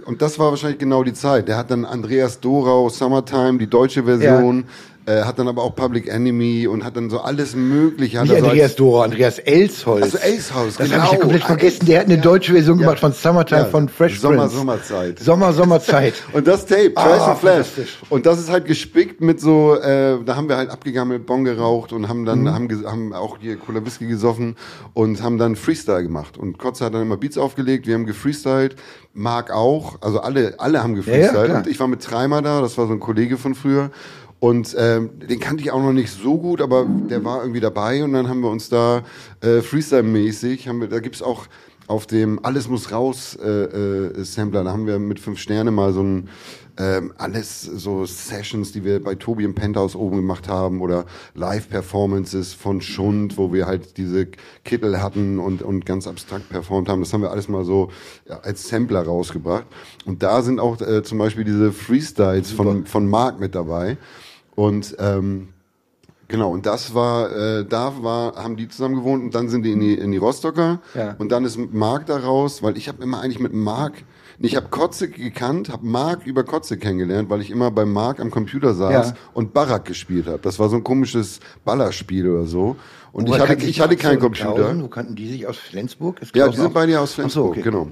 [0.04, 4.04] und das war wahrscheinlich genau die Zeit, der hat dann Andreas Dorau, Summertime, die deutsche
[4.04, 4.64] Version,
[5.06, 8.18] äh, hat dann aber auch Public Enemy und hat dann so alles mögliche.
[8.18, 10.02] Hat Nicht er so als- Andreas Dora, Andreas Elsholz.
[10.04, 10.98] Also Elsholz, Das genau.
[11.02, 11.86] habe ich ja komplett vergessen.
[11.86, 14.56] Der hat eine deutsche Version gemacht von Summertime Ja, von Fresh Sommer, Prince.
[14.56, 15.18] Sommerzeit.
[15.18, 16.14] Sommer, Sommerzeit.
[16.32, 17.54] Und das Tape, Trash Ah, and Flash.
[17.66, 17.98] fantastisch.
[18.10, 21.92] Und das ist halt gespickt mit so, äh, da haben wir halt abgegammelt, Bon geraucht
[21.92, 24.56] und haben dann, haben, ges- haben auch hier Cola Whisky gesoffen
[24.94, 26.38] und haben dann Freestyle gemacht.
[26.38, 28.76] Und Kotze hat dann immer Beats aufgelegt, wir haben gefreestylt,
[29.14, 31.34] Marc auch, also alle, alle haben gefreestylt.
[31.48, 33.90] Ja, ja, und ich war mit Treimer da, das war so ein Kollege von früher.
[34.42, 38.02] Und ähm, den kannte ich auch noch nicht so gut, aber der war irgendwie dabei
[38.02, 39.04] und dann haben wir uns da
[39.40, 41.46] äh, Freestyle-mäßig, haben wir, da gibt's auch,
[41.86, 45.92] auf dem Alles muss raus äh, äh, Sampler, da haben wir mit fünf Sterne mal
[45.92, 46.28] so ein
[46.76, 52.52] ähm, alles so Sessions, die wir bei Tobi im Penthouse oben gemacht haben oder Live-Performances
[52.52, 54.26] von Schund, wo wir halt diese
[54.64, 57.00] Kittel hatten und, und ganz abstrakt performt haben.
[57.00, 57.92] Das haben wir alles mal so
[58.28, 59.66] ja, als Sampler rausgebracht.
[60.04, 63.98] Und da sind auch äh, zum Beispiel diese Freestyles von, von Mark mit dabei.
[64.54, 65.48] Und ähm,
[66.28, 69.72] Genau, und das war, äh, da war, haben die zusammen gewohnt und dann sind die
[69.72, 71.14] in die, in die Rostocker Ja.
[71.18, 73.92] und dann ist Marc da raus, weil ich habe immer eigentlich mit Marc,
[74.38, 78.30] ich habe Kotze gekannt, habe Marc über Kotze kennengelernt, weil ich immer bei Marc am
[78.30, 79.14] Computer saß Ja.
[79.34, 80.38] und Barack gespielt habe.
[80.40, 82.76] Das war so ein komisches Ballerspiel oder so.
[83.12, 84.74] Und Woher ich hatte, ich hatte keinen Computer.
[84.80, 86.22] Wo kannten die sich aus Flensburg?
[86.22, 87.60] Ist Ja, die sind beide aus Ach so, Flensburg, okay.
[87.62, 87.88] genau.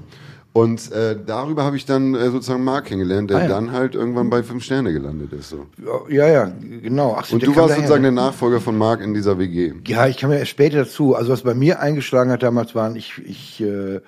[0.53, 3.49] Und äh, darüber habe ich dann äh, sozusagen Marc kennengelernt, der Ah, ja.
[3.49, 5.51] dann halt irgendwann bei fünf Sterne gelandet ist.
[5.51, 5.67] So.
[6.09, 6.51] Ja, ja,
[6.83, 7.15] genau.
[7.17, 7.77] Ach so, Und du warst daher.
[7.77, 9.75] sozusagen der Nachfolger von Marc in dieser WG.
[9.87, 11.15] Ja, ich kam ja erst später dazu.
[11.15, 14.01] Also was bei mir eingeschlagen hat damals waren, ich, ich, äh,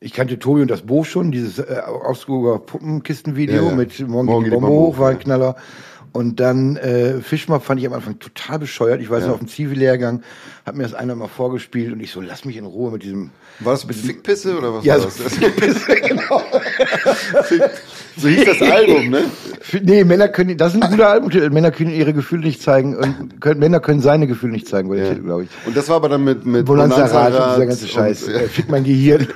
[0.00, 3.74] ich kannte Tobi und das Bo schon, dieses äh, Augsburger Puppenkistenvideo Ja, ja.
[3.76, 5.54] mit Morgen, Morgen die Bombe hoch, war ein ja.
[6.12, 9.00] Und dann äh, Fischmob fand ich am Anfang total bescheuert.
[9.00, 10.22] Ich weiß noch, auf dem Zivi-Lehrgang
[10.66, 13.30] hat mir das einer mal vorgespielt und ich so, lass mich in Ruhe mit diesem...
[13.60, 15.38] War das mit Fickpisse oder was Ja, war so, das?
[16.08, 16.42] genau.
[18.16, 19.24] so hieß das Album, ne?
[19.82, 21.50] Nee, Männer können, das ist ein guter Albumtitel.
[21.50, 25.14] Männer können ihre Gefühle nicht zeigen und können, Männer können seine Gefühle nicht zeigen, Ja.
[25.14, 25.50] Glaube ich.
[25.66, 28.24] Und das war aber dann mit mit Bonanza Rat und dieser ganze Scheiß.
[28.24, 29.28] Und, äh, fick mein Gehirn.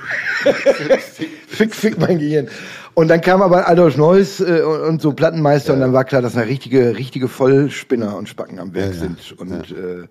[1.46, 2.48] fick, fick mein Gehirn.
[2.94, 6.34] Und dann kam aber Adolf Neuss äh, und, so Plattenmeister und dann war klar, dass
[6.34, 9.00] da richtige, richtige Vollspinner und Spacken am Werk Ja, ja.
[9.00, 9.32] sind.
[9.38, 10.06] Und, äh,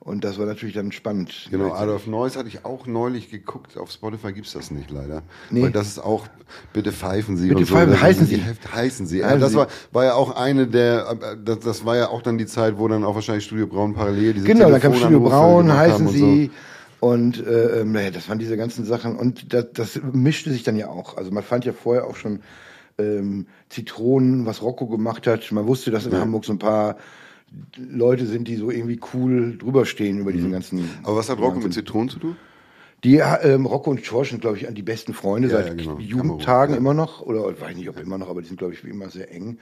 [0.00, 1.48] und das war natürlich dann spannend.
[1.50, 3.76] Genau, Adolf Neuss hatte ich auch neulich geguckt.
[3.78, 5.22] Auf Spotify gibt's das nicht leider.
[5.50, 5.62] Nee.
[5.62, 6.26] Weil das ist auch,
[6.72, 7.48] bitte pfeifen Sie.
[7.48, 7.74] Bitte und so.
[7.74, 8.36] pfeifen, heißen Sie.
[8.36, 9.18] Heft, heißen Sie.
[9.20, 9.56] Ja, Heißen das Sie.
[9.56, 12.78] war, war ja auch eine der, äh, das, das war ja auch dann die Zeit,
[12.78, 16.50] wo dann auch wahrscheinlich Studio Braun parallel diese Genau, dann kam Studio Braun, heißen sie.
[17.00, 19.16] Und äh, ähm, naja, das waren diese ganzen Sachen.
[19.16, 21.16] Und das, das mischte sich dann ja auch.
[21.16, 22.40] Also man fand ja vorher auch schon
[22.98, 25.50] ähm, Zitronen, was Rocco gemacht hat.
[25.52, 26.96] Man wusste, dass in Hamburg so ein paar
[27.76, 30.88] Leute sind, die so irgendwie cool drüber stehen über diesen ganzen.
[31.02, 31.72] Aber was hat Rocco mit.
[31.74, 32.36] Zitronen zu tun?
[33.04, 35.98] Die ähm, Rocco und George sind, glaube ich, die besten Freunde Ja, seit ja, genau.
[35.98, 36.78] Jugendtagen Ja.
[36.78, 37.20] immer noch.
[37.20, 39.30] Oder ich weiß nicht, ob immer noch, aber die sind, glaube ich, wie immer sehr
[39.30, 39.58] eng.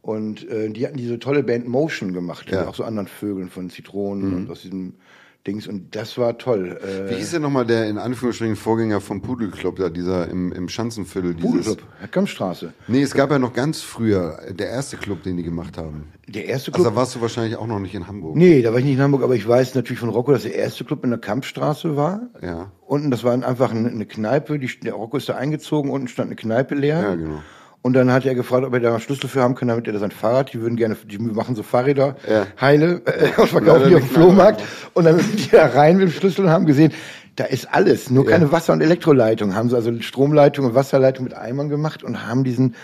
[0.00, 2.54] Und äh, die hatten diese tolle Band Motion gemacht, Ja.
[2.54, 2.60] Mhm.
[2.60, 4.94] mit auch so anderen Vögeln von Zitronen und aus diesem
[5.46, 5.66] Dings.
[5.66, 6.78] Und das war toll.
[7.08, 10.68] Wie Äh, hieß denn nochmal der in Anführungsstrichen Vorgänger vom Pudelclub, da dieser im, im
[10.68, 11.34] Schanzenviertel?
[11.34, 12.72] Pudelclub, Herkamstraße.
[12.88, 16.12] Nee, es gab ja noch ganz früher, der erste Club, den die gemacht haben.
[16.28, 16.94] Der erste Also Club.
[16.94, 18.36] da warst du wahrscheinlich auch noch nicht in Hamburg.
[18.36, 20.54] nee, da war ich nicht in Hamburg, aber ich weiß natürlich von Rocco, dass der
[20.54, 22.20] erste Club in der Kampfstraße war.
[22.40, 22.70] Ja.
[22.86, 26.28] Unten, das war einfach eine, eine Kneipe, die, der Rocco ist da eingezogen, unten stand
[26.28, 27.00] eine Kneipe leer.
[27.02, 27.42] Ja, genau.
[27.82, 29.92] Und dann hat er gefragt, ob er da einen Schlüssel für haben kann, damit er
[29.92, 32.46] da sein Fahrrad, die würden gerne, die machen so Fahrräder, Ja.
[32.60, 34.62] heile, äh, und verkaufen die auf dem Flohmarkt.
[34.94, 36.92] Und dann sind die da rein mit dem Schlüssel und haben gesehen,
[37.36, 39.54] da ist alles, nur keine Wasser- und Elektroleitung.
[39.54, 42.76] Haben sie also Stromleitung und Wasserleitung mit Eimern gemacht und haben diesen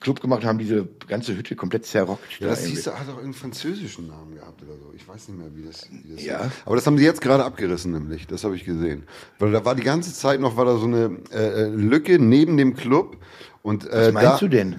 [0.00, 2.40] Club gemacht und haben diese ganze Hütte komplett zerrockt.
[2.40, 2.76] Ja, da das irgendwie.
[2.76, 4.90] hieß, hat auch einen französischen Namen gehabt oder so.
[4.96, 6.50] Ich weiß nicht mehr, wie das, wie das Ja.
[6.64, 8.26] Aber das haben sie jetzt gerade abgerissen, nämlich.
[8.26, 9.02] Das habe ich gesehen.
[9.38, 12.56] Weil da war die ganze Zeit noch, war da so eine äh, äh, Lücke neben
[12.56, 13.18] dem Club.
[13.62, 14.76] Und, äh, Was meinst da, du denn?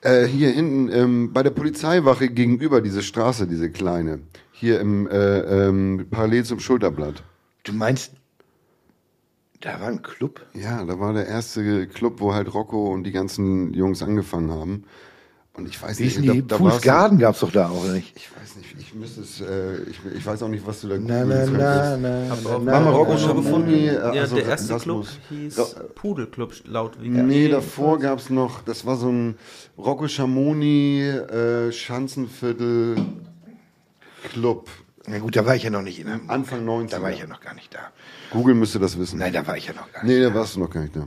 [0.00, 4.20] Äh, hier hinten ähm, bei der Polizeiwache gegenüber diese Straße, diese kleine.
[4.52, 7.22] Hier im äh, ähm, parallel zum Schulterblatt.
[7.64, 8.12] Du meinst,
[9.60, 10.44] da war ein Club?
[10.54, 14.84] Ja, da war der erste Club, wo halt Rocco und die ganzen Jungs angefangen haben.
[15.54, 16.26] Und ich weiß nicht, die?
[16.26, 18.16] da, da Fools war's- Garden gab's doch da auch, nicht?
[18.16, 20.96] Ich weiß nicht, ich müsste es, äh, ich, ich weiß auch nicht, was du da
[20.98, 23.68] Na, na, googeln na, na, na, na, na, schon gefunden.
[23.70, 27.22] äh, Ja, also der erste Club muss- hieß Pudelclub laut Wikipedia.
[27.24, 29.34] Nee, davor gab's noch, das war so ein
[29.76, 32.96] Rocco Schamoni äh, Schanzenviertel
[34.32, 34.70] Club.
[35.06, 36.30] Na gut, da war ich ja noch nicht in Hamburg.
[36.30, 36.96] Anfang 90.
[36.96, 37.80] Da war ich ja noch gar nicht da.
[38.30, 39.18] Google müsste das wissen.
[39.18, 40.14] Nein, da war ich ja noch gar nicht.
[40.16, 41.06] Nee, da warst du noch gar nicht da.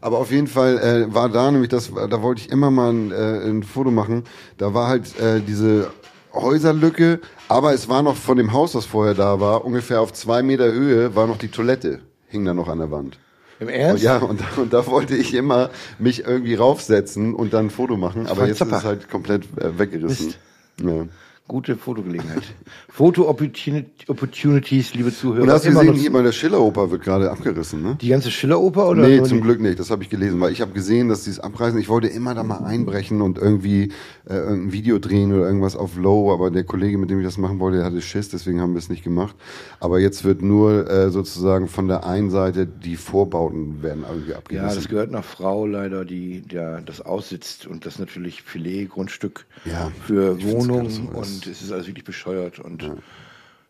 [0.00, 3.10] Aber auf jeden Fall äh, war da nämlich das, da wollte ich immer mal ein,
[3.12, 4.24] äh, ein Foto machen.
[4.58, 5.90] Da war halt äh, diese
[6.32, 10.42] Häuserlücke, aber es war noch von dem Haus, das vorher da war, ungefähr auf zwei
[10.42, 13.18] Meter Höhe, war noch die Toilette, hing da noch an der Wand.
[13.60, 14.02] Im Und Ernst?
[14.02, 17.96] ja, und, da- und da wollte ich immer mich irgendwie raufsetzen und dann ein Foto
[17.96, 20.26] machen, aber jetzt ist es halt komplett äh, weggerissen.
[20.26, 20.38] Mist.
[20.82, 21.06] Ja.
[21.48, 22.42] Gute Fotogelegenheit.
[22.88, 25.42] Foto-Opportunities, liebe Zuhörer.
[25.42, 27.98] Und hast du gesehen, hier bei der Schilleroper wird gerade abgerissen, ne?
[28.00, 29.02] die ganze Schilleroper oder?
[29.06, 29.78] Nee, zum die- Glück nicht.
[29.80, 31.78] Das habe ich gelesen, weil ich habe gesehen, dass die es abreißen.
[31.80, 33.90] Ich wollte immer da mal einbrechen und irgendwie
[34.28, 37.38] äh, ein Video drehen oder irgendwas auf Low, aber der Kollege, mit dem ich das
[37.38, 39.34] machen wollte, der hatte Schiss, deswegen haben wir es nicht gemacht.
[39.80, 44.36] Aber jetzt wird nur äh, sozusagen von der einen Seite die Vorbauten werden irgendwie Ja,
[44.38, 44.76] abgerissen.
[44.76, 50.40] das gehört einer Frau leider, die der das aussitzt und das natürlich Filetgrundstück Ja, für
[50.44, 52.90] Wohnungen aber und es ist alles wirklich bescheuert und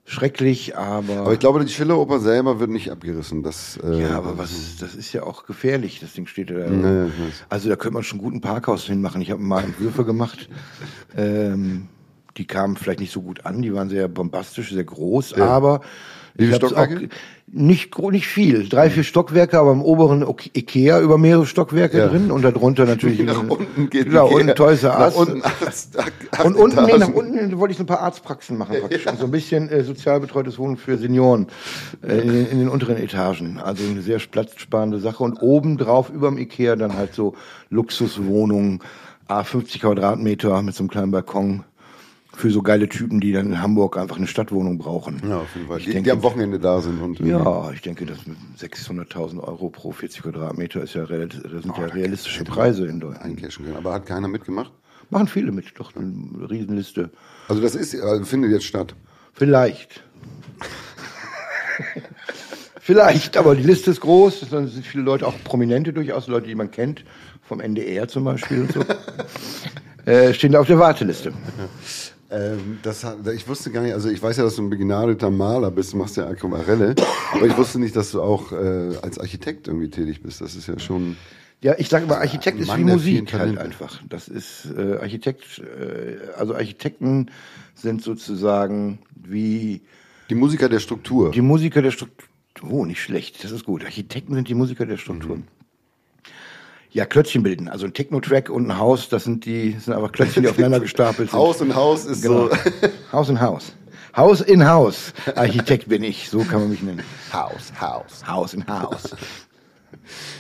[0.04, 1.18] schrecklich, aber.
[1.18, 3.42] Aber ich glaube, die Schilleroper selber wird nicht abgerissen.
[3.42, 6.00] Das, äh, ja, aber was, das ist ja auch gefährlich.
[6.00, 6.54] Das Ding steht da.
[6.54, 7.44] Weiß.
[7.48, 9.20] also da könnte man schon gut ein Parkhaus hinmachen.
[9.20, 10.48] Ich habe mal Entwürfe gemacht.
[11.16, 11.88] Ähm,
[12.36, 13.62] die kamen vielleicht nicht so gut an.
[13.62, 15.82] Die waren sehr bombastisch, sehr groß, aber
[16.34, 17.08] Wie viele Stockwerke?
[17.54, 18.68] nicht, nicht viel.
[18.68, 20.22] Drei, vier Stockwerke, aber im oberen
[20.56, 22.08] Ikea über mehrere Stockwerke Ja.
[22.08, 23.18] drin und darunter natürlich.
[23.24, 25.62] Nach unten geht Genau, unten Toys R Nach unten acht,
[26.32, 29.06] acht Und unten, nee, nach unten wollte ich so ein paar Arztpraxen machen praktisch.
[29.10, 31.48] Und so ein bisschen äh, sozial betreutes Wohnen für Senioren
[32.02, 33.58] äh, in, den- in den unteren Etagen.
[33.62, 35.22] Also eine sehr platzsparende Sache.
[35.22, 37.34] Und obendrauf überm Ikea dann halt so
[37.68, 38.80] Luxuswohnungen,
[39.28, 41.64] A 50 Quadratmeter mit so einem kleinen Balkon
[42.34, 45.20] für so geile Typen, die dann in Hamburg einfach eine Stadtwohnung brauchen.
[45.28, 45.78] Ja, auf jeden Fall.
[45.78, 47.00] Ich Die, denke- die am Wochenende da sind.
[47.00, 51.62] Und, Ja, ich denke, das mit 600.000 Euro pro 40 Quadratmeter ist ja, relativ, das
[51.62, 53.24] sind ja da realistische Preise in Deutschland.
[53.38, 53.76] eincashen können.
[53.76, 54.72] Aber hat keiner mitgemacht?
[55.10, 57.10] Machen viele mit, doch eine Riesenliste.
[57.48, 58.94] Also das ist, also findet jetzt statt.
[59.34, 60.02] Vielleicht.
[62.80, 64.42] Vielleicht, aber die Liste ist groß.
[64.42, 67.04] Es sind viele Leute, auch Prominente durchaus, Leute, die man kennt,
[67.42, 68.80] vom NDR zum Beispiel und so,
[70.10, 71.32] äh, stehen da auf der Warteliste.
[72.32, 75.70] Ähm, das ich wusste gar nicht, also ich weiß ja, dass du ein begnadeter Maler
[75.70, 76.94] bist, du machst ja Aquarelle,
[77.34, 80.40] aber ich wusste nicht, dass du auch äh, als Architekt irgendwie tätig bist.
[80.40, 81.16] Das ist ja schon.
[81.60, 84.00] Ja, ich sage immer, Architekt ist Mann wie Musik halt einfach.
[84.08, 87.30] Das ist äh, Architekt, äh, also Architekten
[87.74, 89.82] sind sozusagen wie
[90.30, 91.30] Die Musiker der Struktur.
[91.30, 92.26] die Musiker der Struktur.
[92.68, 93.84] Oh, nicht schlecht, das ist gut.
[93.84, 95.40] Architekten sind die Musiker der Strukturen.
[95.40, 95.61] Mhm.
[96.92, 97.68] Ja, Klötzchen bilden.
[97.68, 100.80] Also ein Techno-Track und ein Haus, das sind die, das sind einfach Klötzchen, die aufeinander
[100.88, 101.38] gestapelt sind.
[101.38, 102.48] Haus und Haus ist Genau.
[102.48, 102.56] so.
[103.12, 103.72] Haus in Haus.
[104.14, 105.14] Haus in Haus.
[105.34, 107.02] Architekt bin ich, so kann man mich nennen.
[107.32, 108.26] Haus, Haus.
[108.26, 109.16] Haus in Haus.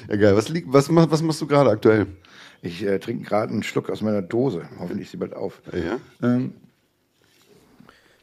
[0.08, 0.34] Ja, geil.
[0.36, 2.06] Was, liegt, was, was machst du gerade aktuell?
[2.62, 4.62] Ich äh, trinke gerade einen Schluck aus meiner Dose.
[4.78, 5.60] Hoffentlich ist sie bald auf.
[5.72, 5.98] Ja?
[6.26, 6.54] Ähm,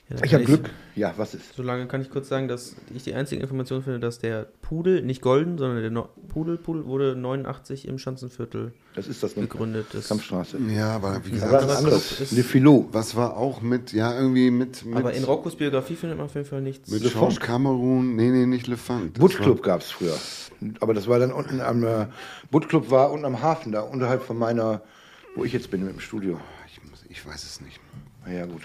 [0.09, 0.69] Ja, ich habe Glück.
[0.95, 1.53] Ja, was ist?
[1.55, 5.21] Solange kann ich kurz sagen, dass ich die einzige Information finde, dass der Pudel, nicht
[5.21, 9.43] golden, sondern der no Pudel, Pudel wurde 89 im Schanzenviertel Das ist das ne?
[9.43, 9.85] gegründet.
[9.93, 10.57] Das Kampfstraße.
[10.75, 12.19] Ja, aber wie gesagt, ein das, anderes.
[12.21, 12.87] ist- Le Filou.
[12.91, 16.33] was war auch mit, ja, irgendwie mit, mit, aber in Roccos Biografie findet man auf
[16.33, 16.89] jeden Fall nichts.
[16.89, 17.39] mit Le George Funk?
[17.45, 18.15] Cameron.
[18.15, 19.11] Nee, nee, nicht Le Funk.
[19.21, 20.17] War- Club gab es früher.
[20.79, 22.07] Aber das war dann unten am äh,
[22.49, 24.81] Boot Club war unten am Hafen, da unterhalb von meiner,
[25.35, 26.39] wo ich jetzt bin, mit dem Studio.
[26.67, 27.79] Ich, muss- ich weiß es nicht.
[28.25, 28.63] Na ja, gut.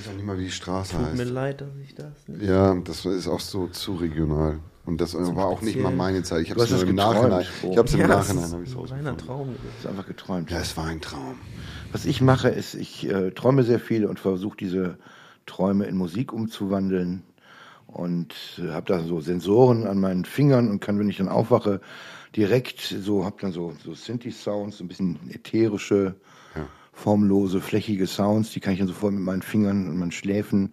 [0.00, 1.30] Ich weiß auch nicht mal, wie die Straße Tut mir heißt.
[1.30, 2.42] leid, dass ich das nicht.
[2.42, 4.60] Ja, das ist auch so zu regional.
[4.86, 6.42] Und das war auch nicht mal meine Zeit.
[6.42, 7.46] Ich habe es das im Nachhinein.
[7.70, 9.16] Ich habe es im Ja, Nachhinein das ist ein reiner.
[9.16, 9.54] Traum.
[9.64, 10.50] Das ist einfach geträumt.
[10.50, 11.36] Ja, es war ein Traum.
[11.92, 14.98] Was ich mache, ist, ich äh, träume sehr viel und versuche diese
[15.46, 17.22] Träume in Musik umzuwandeln.
[17.86, 21.80] Und äh, habe da so Sensoren an meinen Fingern und kann, wenn ich dann aufwache,
[22.36, 26.16] direkt so, habe dann so, so Synthi-Sounds, so ein bisschen ätherische,
[26.94, 30.72] formlose, flächige Sounds, die kann ich dann sofort mit meinen Fingern und meinen Schläfen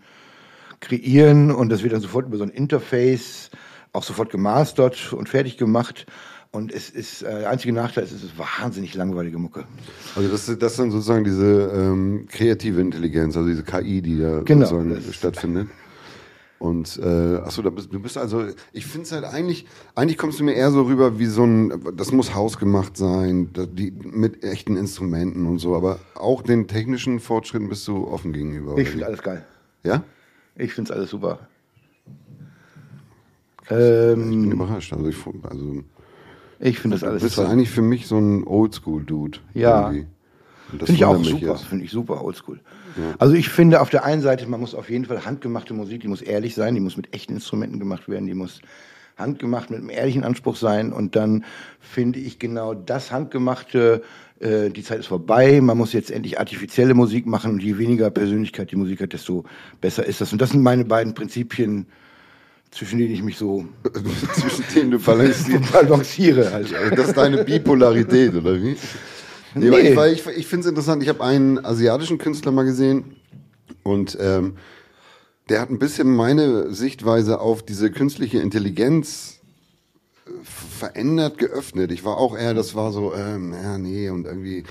[0.80, 3.50] kreieren und das wird dann sofort über so ein Interface
[3.94, 6.06] auch sofort gemastert und fertig gemacht.
[6.52, 9.64] Und es ist, äh, der einzige Nachteil ist, es ist wahnsinnig langweilige Mucke.
[10.16, 14.20] Also das, ist- das ist dann sozusagen diese ähm, kreative Intelligenz, also diese KI, die
[14.20, 15.68] da Genau, sozusagen stattfindet.
[16.62, 20.40] Und äh, achso, da bist, du bist also, ich finde es halt eigentlich, eigentlich kommst
[20.40, 24.78] du mir eher so rüber wie so ein, das muss hausgemacht sein, die, mit echten
[24.78, 28.78] Instrumenten und so, aber auch den technischen Fortschritten bist du offen gegenüber.
[28.78, 29.44] Ich finde alles geil.
[29.84, 30.04] ja?
[30.56, 31.40] Ich finde es alles super.
[33.64, 34.94] Ich bin Ähm, überrascht.
[34.94, 35.16] Also ich,
[35.50, 35.84] also,
[36.60, 37.48] ich finde das du alles bist toll.
[37.48, 39.40] eigentlich für mich so ein Oldschool-Dude.
[39.56, 39.88] Ja.
[39.92, 40.06] irgendwie.
[40.80, 42.60] Das Finde ich auch super, finde ich super, oldschool.
[43.20, 46.08] Also ich finde auf der einen Seite, man muss auf jeden Fall handgemachte Musik, die
[46.08, 48.62] muss ehrlich sein, die muss mit echten Instrumenten gemacht werden, die muss
[49.18, 51.46] handgemacht mit einem ehrlichen Anspruch sein und dann
[51.80, 54.02] finde ich genau das handgemachte,
[54.40, 58.10] äh, die Zeit ist vorbei, man muss jetzt endlich artifizielle Musik machen und je weniger
[58.10, 59.46] Persönlichkeit die Musik hat, desto
[59.80, 60.34] besser ist das.
[60.34, 61.86] Und das sind meine beiden Prinzipien,
[62.72, 63.66] zwischen denen ich mich so
[64.34, 65.72] Zwischen denen du balancierst.
[65.72, 66.52] balanciere.
[66.52, 66.74] Halt.
[66.96, 68.76] Das ist deine Bipolarität, oder wie?
[69.56, 69.90] Nee, Nee.
[69.90, 73.16] ich, weil ich, ich finde es interessant, ich habe einen asiatischen Künstler mal gesehen
[73.84, 74.56] und ähm,
[75.50, 79.40] der hat ein bisschen meine Sichtweise auf diese künstliche Intelligenz
[80.26, 81.92] äh, verändert, geöffnet.
[81.92, 84.64] Ich war auch eher, das war so, ähm, ja, nee, und irgendwie.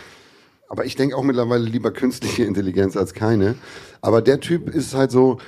[0.69, 3.57] Aber ich denke auch mittlerweile lieber künstliche Intelligenz als keine.
[4.01, 5.39] Aber der Typ ist halt so,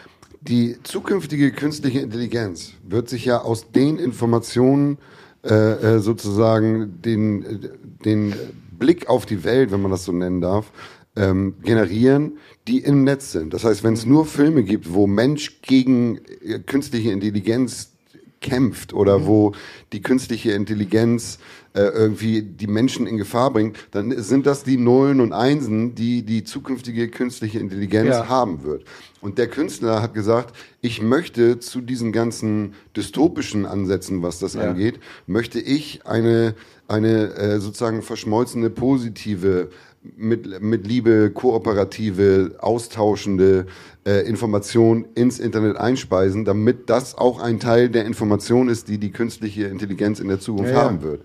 [0.40, 4.98] die zukünftige künstliche Intelligenz wird sich ja aus den Informationen
[5.44, 7.70] äh, äh, sozusagen den,
[8.04, 8.34] den
[8.82, 10.72] Blick auf die Welt, wenn man das so nennen darf,
[11.14, 13.54] ähm, generieren, die im Netz sind.
[13.54, 17.92] Das heißt, wenn es nur Filme gibt, wo Mensch gegen äh, künstliche Intelligenz
[18.40, 19.52] kämpft oder wo
[19.92, 21.38] die künstliche Intelligenz
[21.74, 26.22] äh, irgendwie die Menschen in Gefahr bringt, dann sind das die Nullen und Einsen, die
[26.22, 28.28] die zukünftige künstliche Intelligenz Ja.
[28.28, 28.84] haben wird.
[29.20, 34.62] Und der Künstler hat gesagt, ich möchte zu diesen ganzen dystopischen Ansätzen, was das Ja.
[34.70, 36.54] angeht, möchte ich eine,
[36.88, 39.70] eine äh, sozusagen verschmolzene, positive,
[40.16, 43.66] mit, mit Liebe kooperative, austauschende
[44.04, 49.12] äh, Information ins Internet einspeisen, damit das auch ein Teil der Information ist, die die
[49.12, 51.22] künstliche Intelligenz in der Zukunft Ja, haben wird.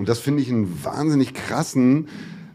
[0.00, 2.08] Und das finde ich einen wahnsinnig krassen,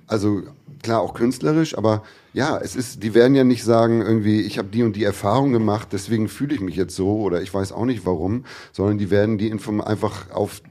[0.08, 0.42] also
[0.82, 2.02] klar auch künstlerisch, aber
[2.34, 5.52] ja, es ist, die werden ja nicht sagen irgendwie, ich habe die und die Erfahrung
[5.52, 9.12] gemacht, deswegen fühle ich mich jetzt so oder ich weiß auch nicht warum, sondern die
[9.12, 10.64] werden die Inform einfach auf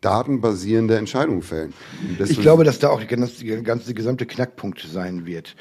[0.00, 1.74] datenbasierende Entscheidungen fällen.
[2.18, 5.54] Ich glaube, dass da auch die ganze, die ganze gesamte Knackpunkt sein wird.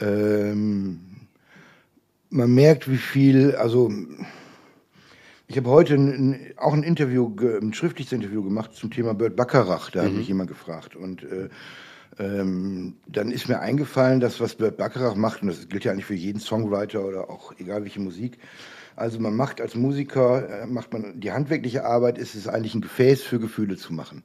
[0.00, 0.98] Ähm,
[2.28, 3.92] man merkt, wie viel, also
[5.48, 9.90] ich habe heute ein, auch ein Interview, ein schriftliches Interview gemacht zum Thema Bert Bacharach,
[9.90, 10.94] da hat mich jemand gefragt.
[10.94, 11.48] Und äh,
[12.18, 16.04] ähm, dann ist mir eingefallen, dass was Bert Bacharach macht, und das gilt ja eigentlich
[16.04, 18.38] für jeden Songwriter oder auch egal welche Musik,
[18.94, 22.82] also man macht als Musiker, äh, macht man die handwerkliche Arbeit, ist es eigentlich ein
[22.82, 24.22] Gefäß für Gefühle zu machen.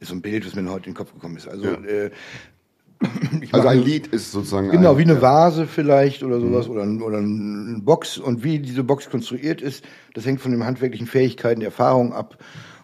[0.00, 1.46] Ist so ein Bild, was mir heute in den Kopf gekommen ist.
[1.46, 2.55] Also, äh, ich
[3.52, 7.02] also ein Lied ist sozusagen Genau, ein, wie eine Vase vielleicht oder sowas oder, ein-
[7.02, 8.18] oder eine Box.
[8.18, 12.38] Und wie diese Box konstruiert ist, das hängt von den handwerklichen Fähigkeiten, der Erfahrung ab.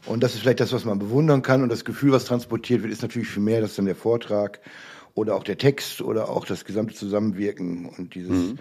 [0.07, 1.63] Und das ist vielleicht das, was man bewundern kann.
[1.63, 4.61] Und das Gefühl, was transportiert wird, ist natürlich viel mehr, das dann der Vortrag
[5.15, 8.55] oder auch der Text oder auch das gesamte Zusammenwirken und dieses.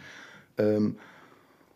[0.57, 0.95] Ähm,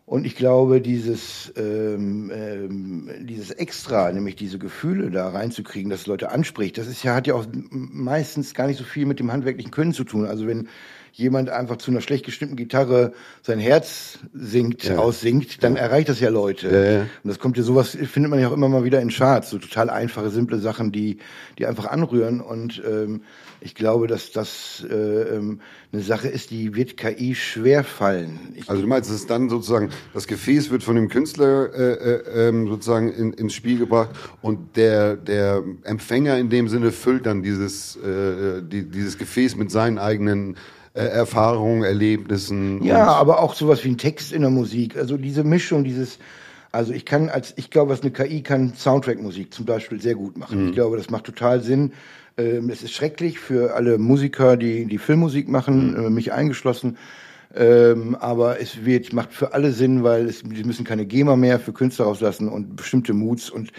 [0.06, 6.30] und ich glaube, dieses, ähm, ähm, dieses Extra, nämlich diese Gefühle da reinzukriegen, dass Leute
[6.30, 9.72] anspricht, das ist ja, hat ja auch meistens gar nicht so viel mit dem handwerklichen
[9.72, 10.24] Können zu tun.
[10.26, 10.68] Also wenn
[11.12, 14.98] jemand einfach zu einer schlecht gestimmten Gitarre sein Herz singt, Ja.
[14.98, 16.68] aussingt, dann erreicht das ja Leute.
[16.68, 17.00] Ja, ja.
[17.00, 19.58] Und das kommt ja sowas, findet man ja auch immer mal wieder in Charts, so
[19.58, 21.18] total einfache, simple Sachen, die,
[21.58, 22.40] die einfach anrühren.
[22.40, 23.22] Und ähm,
[23.60, 25.60] ich glaube, dass das äh, ähm,
[25.92, 28.38] eine Sache ist, die wird KI schwer fallen.
[28.54, 31.92] Ich, Also du meinst, es ist dann sozusagen, das Gefäß wird von dem Künstler äh,
[31.92, 34.10] äh, ähm, sozusagen in, ins Spiel gebracht
[34.42, 39.70] und der, der Empfänger in dem Sinne füllt dann dieses, äh, die, dieses Gefäß mit
[39.70, 40.56] seinen eigenen
[40.96, 42.82] äh, Erfahrungen, Erlebnissen.
[42.82, 44.96] Ja, aber auch sowas wie ein Text in der Musik.
[44.96, 46.18] Also diese Mischung, dieses,
[46.72, 50.36] also ich kann als, ich glaube, was eine KI kann, Soundtrack-Musik zum Beispiel sehr gut
[50.36, 50.68] machen.
[50.68, 51.92] Ich glaube, das macht total Sinn.
[52.38, 56.98] Ähm, es ist schrecklich für alle Musiker, die die Filmmusik machen, äh, mich eingeschlossen.
[57.54, 61.58] Ähm, aber es wird, macht für alle Sinn, weil es, die müssen keine GEMA mehr
[61.58, 63.72] für Künstler rauslassen und bestimmte Moods und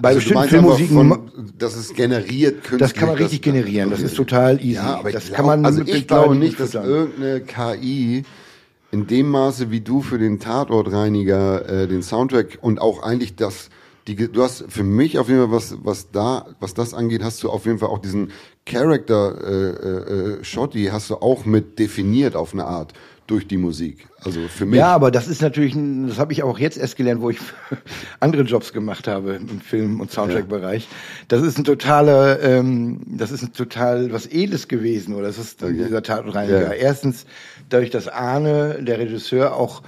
[0.00, 2.78] bei also bestimmten Filmmusiken, von, dass es generiert künstlich.
[2.80, 3.90] das kann man richtig das- generieren.
[3.90, 4.74] Das ist total easy.
[4.74, 8.24] Ja, aber das ich kann glaub, man also mit ich glaube nicht, dass irgendeine KI
[8.90, 13.68] in dem Maße, wie du für den Tatortreiniger äh, den Soundtrack und auch eigentlich das,
[14.06, 17.42] die, du hast für mich auf jeden Fall was, was da, was das angeht, hast
[17.42, 18.32] du auf jeden Fall auch diesen
[18.66, 22.92] Character äh, äh, Shotty hast du auch mit definiert auf eine Art
[23.26, 24.06] durch die Musik.
[24.22, 24.78] Also für mich.
[24.78, 27.38] Ja, aber das ist natürlich, ein- das habe ich auch jetzt erst gelernt, wo ich
[28.20, 30.86] andere Jobs gemacht habe im Film- und Soundtrack-Bereich.
[31.28, 35.62] Das ist ein totaler, ähm, das ist ein total was Edles gewesen, oder das ist
[35.62, 36.62] dieser Tatortreiniger.
[36.64, 36.72] Ja.
[36.72, 37.24] Erstens,
[37.70, 39.82] dadurch, dass Arne, der Regisseur, auch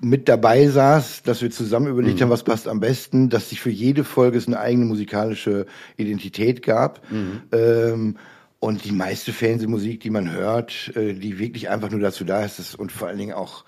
[0.00, 1.92] mit dabei saß, dass wir zusammen Mhm.
[1.92, 5.66] überlegt haben, was passt am besten, dass sich für jede Folge es eine eigene musikalische
[5.96, 7.00] Identität gab.
[7.10, 7.42] Mhm.
[7.52, 8.16] Ähm,
[8.60, 12.58] und die meiste Fernsehmusik, die man hört, äh, die wirklich einfach nur dazu da ist,
[12.58, 13.64] dass, und vor allen Dingen auch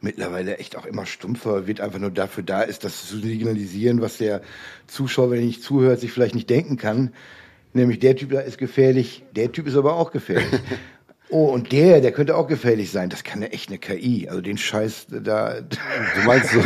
[0.00, 4.18] mittlerweile echt auch immer stumpfer wird, einfach nur dafür da ist, das zu signalisieren, was
[4.18, 4.42] der
[4.86, 7.12] Zuschauer, wenn er nicht zuhört, sich vielleicht nicht denken kann.
[7.72, 10.46] Nämlich der Typ da ist gefährlich, der Typ ist aber auch gefährlich.
[11.30, 13.08] Oh, und der, der könnte auch gefährlich sein.
[13.08, 14.28] Das kann ja echt eine KI.
[14.28, 15.54] Also den Scheiß da.
[15.62, 15.76] Du
[16.26, 16.60] meinst so,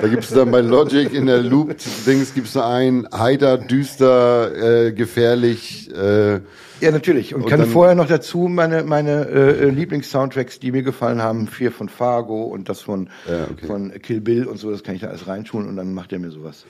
[0.00, 5.90] da gibt's dann bei Logic in der Loop-Dings gibt's da ein heiter, düster, äh, gefährlich,
[5.94, 6.40] äh,
[6.80, 7.34] Ja, natürlich.
[7.34, 11.48] Und, Und kann dann- vorher noch dazu meine, meine äh, Lieblings-Soundtracks, die mir gefallen haben,
[11.48, 13.66] vier von Fargo und das von, Ja, okay.
[13.66, 16.18] von Kill Bill und so, das kann ich da alles reintun und dann macht er
[16.18, 16.64] mir sowas.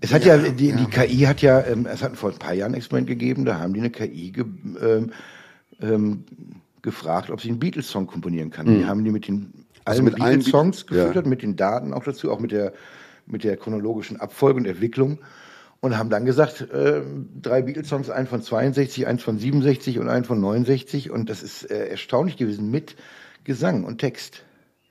[0.00, 2.72] Es hat ja, die, die KI hat ja, ähm, es hat vor ein paar Jahren
[2.72, 4.44] ein Experiment gegeben, da haben die eine KI ge,
[4.82, 5.12] ähm,
[5.80, 6.24] ähm,
[6.82, 8.66] gefragt, ob sie einen Beatles-Song komponieren kann.
[8.66, 9.64] Die haben die mit den Mhm.
[9.84, 11.02] Also allen mit allen Beatles-Songs Beat- ja.
[11.04, 12.72] gefüttert, mit den Daten auch dazu, auch mit der,
[13.26, 15.18] mit der chronologischen Abfolge und Entwicklung.
[15.80, 17.02] Und haben dann gesagt, äh,
[17.42, 21.10] drei Beatles-Songs, einen von 62, eins von 67 und einen von 69.
[21.10, 22.96] Und das ist äh, erstaunlich gewesen mit
[23.44, 24.44] Gesang und Text.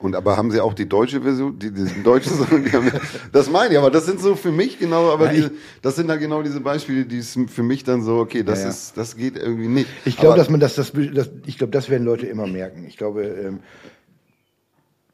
[0.04, 2.92] Und aber haben sie auch die deutsche Version, die, diesen deutschen Song, die haben,
[3.32, 6.10] das meine ich, aber das sind so für mich genau, aber Ja, diese, das sind
[6.10, 8.72] dann genau diese Beispiele, die es für mich dann so, okay, das Ja, ja.
[8.72, 9.88] ist, das geht irgendwie nicht.
[10.04, 12.86] Ich glaube, dass man das, das, das, ich glaube, das werden Leute immer merken.
[12.86, 13.60] Ich glaube, ähm,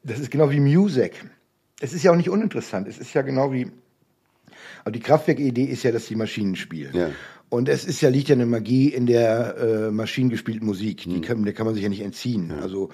[0.02, 1.12] das ist genau wie Music.
[1.78, 2.88] Es ist ja auch nicht uninteressant.
[2.88, 3.70] Es ist ja genau wie,
[4.82, 6.96] aber die Kraftwerk-Idee ist ja, dass die Maschinen spielen.
[6.96, 7.10] Ja.
[7.50, 11.02] Und es ist ja, liegt ja eine Magie in der äh, maschinengespielten Musik.
[11.02, 12.52] Die kann, der kann man sich ja nicht entziehen.
[12.52, 12.90] Also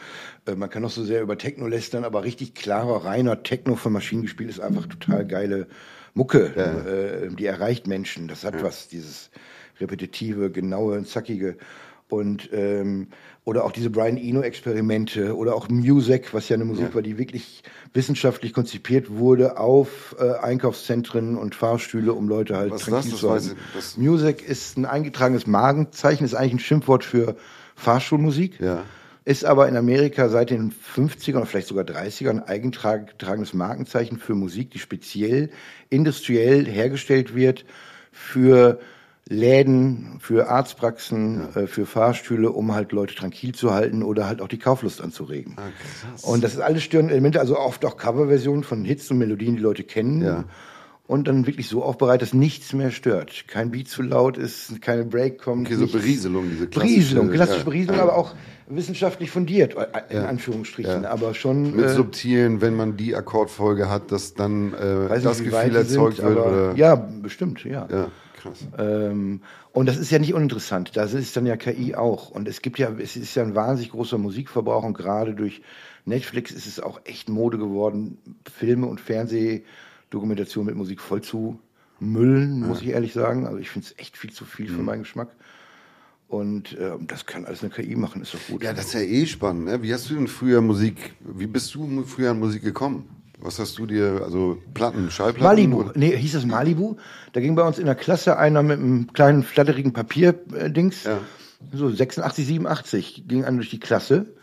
[0.46, 3.92] äh, man kann noch so sehr über Techno lästern, aber richtig klarer, reiner Techno von
[3.92, 5.66] Maschinen gespielt ist einfach total geile
[6.14, 6.56] Mucke.
[6.56, 8.28] Äh, die erreicht Menschen.
[8.28, 9.30] Das hat was, dieses
[9.78, 11.58] repetitive, genaue, zackige.
[12.08, 13.08] Und ähm,
[13.44, 17.62] oder auch diese Brian Eno-Experimente oder auch Music, was ja eine Musik war, die wirklich
[17.94, 23.20] wissenschaftlich konzipiert wurde auf äh, Einkaufszentren und Fahrstühle, um Leute halt Was tranquil das?
[23.20, 23.56] zu halten.
[23.74, 27.36] das- Music ist ein eingetragenes Magenzeichen, ist eigentlich ein Schimpfwort für
[27.74, 28.60] Fahrschulmusik.
[28.60, 28.84] Ja.
[29.24, 34.36] Ist aber in Amerika seit den 50ern oder vielleicht sogar 30ern ein eingetragenes Markenzeichen für
[34.36, 35.50] Musik, die speziell
[35.90, 37.64] industriell hergestellt wird
[38.12, 38.78] für
[39.28, 44.48] Läden, für Arztpraxen, äh, für Fahrstühle, um halt Leute tranquil zu halten oder halt auch
[44.48, 45.54] die Kauflust anzuregen.
[45.56, 46.22] Ah, krass.
[46.22, 49.62] Und das ist alles störende Elemente, also oft auch Coverversionen von Hits und Melodien, die
[49.62, 50.22] Leute kennen.
[50.22, 50.44] Ja.
[51.08, 53.46] Und dann wirklich so aufbereitet, dass nichts mehr stört.
[53.46, 55.66] Kein Beat zu laut ist, keine Break kommt.
[55.66, 55.86] Okay, so.
[55.86, 57.64] Berieselung, diese klassische- Berieselung, klassische ja.
[57.64, 58.34] Berieselung, aber auch
[58.68, 61.04] wissenschaftlich fundiert, äh, in Anführungsstrichen.
[61.04, 61.10] Ja.
[61.10, 61.76] Aber schon.
[61.76, 66.16] Mit äh, subtilen, wenn man die Akkordfolge hat, dass dann äh, das nicht, Gefühl erzeugt
[66.16, 66.38] sind, wird.
[66.38, 67.86] Oder, Ja, bestimmt, ja.
[67.88, 68.58] ja, krass.
[68.78, 69.40] Ähm,
[69.72, 70.96] und das ist ja nicht uninteressant.
[70.96, 72.30] Das ist dann ja KI auch.
[72.30, 75.62] Und es gibt ja, es ist ja ein wahnsinnig großer Musikverbrauch und gerade durch
[76.04, 78.18] Netflix ist es auch echt Mode geworden,
[78.50, 81.58] Filme und Fernsehdokumentation mit Musik voll zu
[81.98, 83.46] müllen, muss ich ehrlich sagen.
[83.46, 84.74] Also ich finde es echt viel zu viel Mhm.
[84.76, 85.30] für meinen Geschmack.
[86.28, 88.62] Und ähm, das kann alles eine KI machen, ist doch gut.
[88.64, 89.66] Ja, das ist ja eh spannend.
[89.66, 89.82] Ne?
[89.82, 93.08] Wie hast du denn früher Musik, wie bist du früher an Musik gekommen?
[93.38, 95.44] Was hast du dir, also Platten, Schallplatten?
[95.44, 96.96] Malibu, oder- nee, hieß das Malibu?
[97.32, 101.18] Da ging bei uns in der Klasse einer mit einem kleinen flatterigen Papierdings, Ja.
[101.72, 104.34] so 86, 87, ging an durch die Klasse.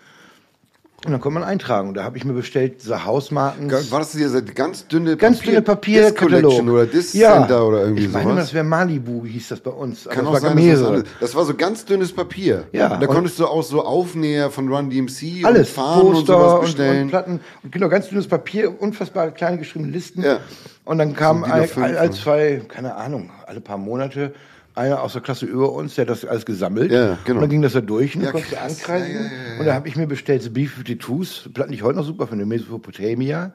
[1.05, 1.89] Und dann konnte man eintragen.
[1.89, 3.91] Und da habe ich mir bestellt, diese Hausmartens.
[3.91, 6.73] War das diese ganz dünne Ganz Papier- dünne Collection Papierkatalog.
[6.73, 8.45] oder Disc Center oder irgendwie ich meine, sowas?
[8.45, 10.05] das wäre Malibu, hieß das bei uns.
[10.07, 12.63] Kann auch war sein, das, alles, das war so ganz dünnes Papier.
[12.71, 16.07] Ja, Und da und- konntest du auch so Aufnäher von Run DMC Alles, und Fahnen
[16.15, 17.03] und sowas und, bestellen.
[17.03, 17.39] und Platten.
[17.63, 20.23] Und genau, ganz dünnes Papier, unfassbar kleine geschriebene Listen.
[20.23, 20.39] Ja.
[20.85, 22.13] Und dann kam So DIN ein, A5, all, all ne?
[22.13, 24.33] zwei, keine Ahnung, alle paar Monate,
[24.75, 26.91] einer aus der Klasse über uns, der hat das alles gesammelt.
[26.91, 27.37] Ja, genau.
[27.37, 28.53] Und dann ging das da durch und Ja, krass.
[28.53, 29.13] ankreisen.
[29.15, 29.59] Ja, ja, ja.
[29.59, 32.45] Und da habe ich mir bestellt so B-52s, Platten, die ich heute noch super finde,
[32.45, 33.53] Mesopotamia,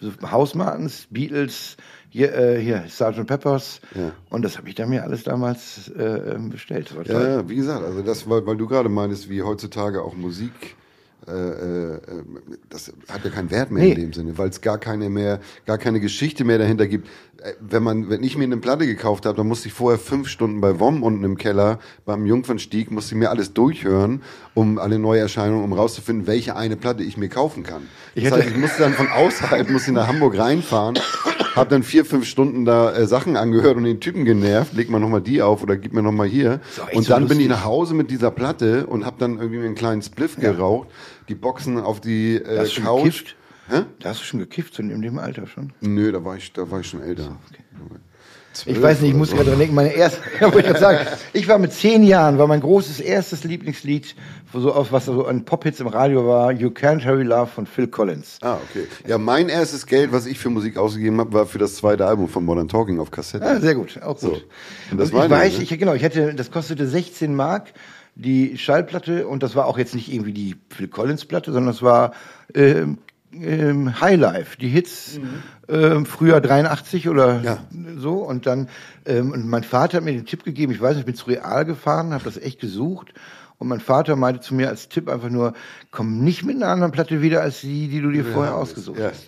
[0.00, 1.76] so Hausmartens, Beatles,
[2.10, 3.26] hier, äh, hier Sgt.
[3.26, 3.80] Peppers.
[3.94, 4.12] Ja.
[4.30, 6.94] Und das habe ich dann mir alles damals äh, ähm, bestellt.
[7.04, 10.76] Ja, ja, wie gesagt, also das, weil, weil du gerade meinst, wie heutzutage auch Musik,
[12.68, 13.92] das hat ja keinen Wert mehr Nee.
[13.92, 17.08] in dem Sinne, weil es gar keine mehr, gar keine Geschichte mehr dahinter gibt.
[17.42, 20.28] Äh, Wenn man, wenn ich mir eine Platte gekauft habe, dann musste ich vorher fünf
[20.28, 24.22] Stunden bei WOM unten im Keller beim Jungfernstieg, musste ich mir alles durchhören,
[24.54, 27.82] um alle Neuerscheinungen, um rauszufinden, welche eine Platte ich mir kaufen kann.
[28.14, 30.98] Das Ich heißt, hätte- ich musste dann von außerhalb, musste nach Hamburg reinfahren,
[31.56, 34.98] habe dann vier, fünf Stunden da äh, Sachen angehört und den Typen genervt, leg mal
[34.98, 36.60] nochmal die auf oder gib mir nochmal hier.
[36.92, 39.74] Und so dann bin ich nach Hause mit dieser Platte und habe dann irgendwie einen
[39.74, 40.88] kleinen Spliff geraucht,
[41.28, 43.02] die Boxen auf die äh, Hast du schon Couch.
[43.04, 43.36] gekifft?
[43.68, 43.82] Hä?
[44.00, 45.72] Da hast du schon gekifft, so in dem Alter schon.
[45.80, 47.36] Nö, da war ich, da war ich schon älter.
[48.66, 51.58] Ich weiß nicht, ich muss gerade dran denken, meine erste, wollte ich sagen, ich war
[51.58, 54.14] mit zehn Jahren, war mein großes erstes Lieblingslied,
[54.52, 57.86] so auf was so an Pop-Hits im Radio war, You Can't Hurry Love von Phil
[57.88, 58.38] Collins.
[58.42, 58.86] Ah, okay.
[59.06, 62.28] Ja, mein erstes Geld, was ich für Musik ausgegeben habe, war für das zweite Album
[62.28, 63.44] von Modern Talking auf Kassette.
[63.44, 64.20] Ja, sehr gut, auch gut.
[64.20, 64.40] So.
[64.90, 65.64] Und das Und war ich weiß, ne?
[65.64, 67.72] ich, genau, ich hätte, das kostete 16 Mark,
[68.14, 71.82] die Schallplatte, und das war auch jetzt nicht irgendwie die Phil Collins Platte, sondern das
[71.82, 72.12] war
[72.54, 72.98] ähm,
[73.32, 75.20] ähm, Highlife, die Hits
[75.68, 77.44] ähm, früher 83 oder Mhm.
[77.44, 77.58] Ja.
[77.98, 78.68] so und dann
[79.06, 81.26] ähm, und mein Vater hat mir den Tipp gegeben, ich weiß nicht, ich bin zu
[81.26, 83.12] Real gefahren, habe das echt gesucht
[83.58, 85.52] und mein Vater meinte zu mir als Tipp einfach nur,
[85.90, 89.08] komm nicht mit einer anderen Platte wieder als die, die du dir vorher ausgesucht Ja,
[89.10, 89.26] hast.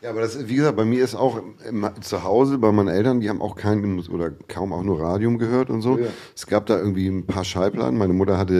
[0.00, 3.18] Ja, aber das, wie gesagt, bei mir ist auch im, zu Hause, bei meinen Eltern,
[3.18, 5.98] die haben auch kein oder kaum auch nur Radium gehört und so.
[5.98, 6.06] Ja.
[6.36, 7.98] Es gab da irgendwie ein paar Schallplatten.
[7.98, 8.54] Meine Mutter hatte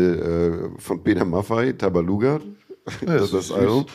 [0.77, 2.41] äh, von Peter Maffay Tabaluga,
[3.07, 3.57] das ist das süß.
[3.57, 3.87] Album.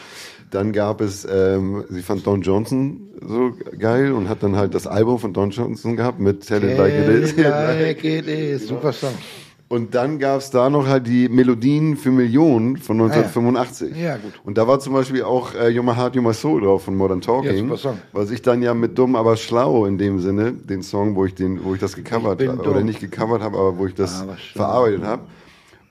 [0.51, 4.85] Dann gab es, ähm, sie fand Don Johnson so geil und hat dann halt das
[4.85, 7.35] Album von Don Johnson gehabt mit Tell It Like It Is.
[7.37, 8.67] Like it is.
[8.67, 9.13] Super Song.
[9.69, 13.93] Und dann gab's da noch halt die Melodien für Millionen von 1985.
[13.95, 14.33] Ah, Ja, gut.
[14.43, 16.95] Und da war zum Beispiel auch äh, You're My Heart, You're My Soul drauf von
[16.95, 17.57] Modern Ja, Talking.
[17.69, 17.97] super Song.
[18.11, 21.33] Was ich dann ja mit Dumm, aber schlau in dem Sinne, den Song, wo ich
[21.33, 24.23] den, wo ich das gecovert habe, oder nicht gecovert habe, aber wo ich das
[24.53, 25.23] verarbeitet habe.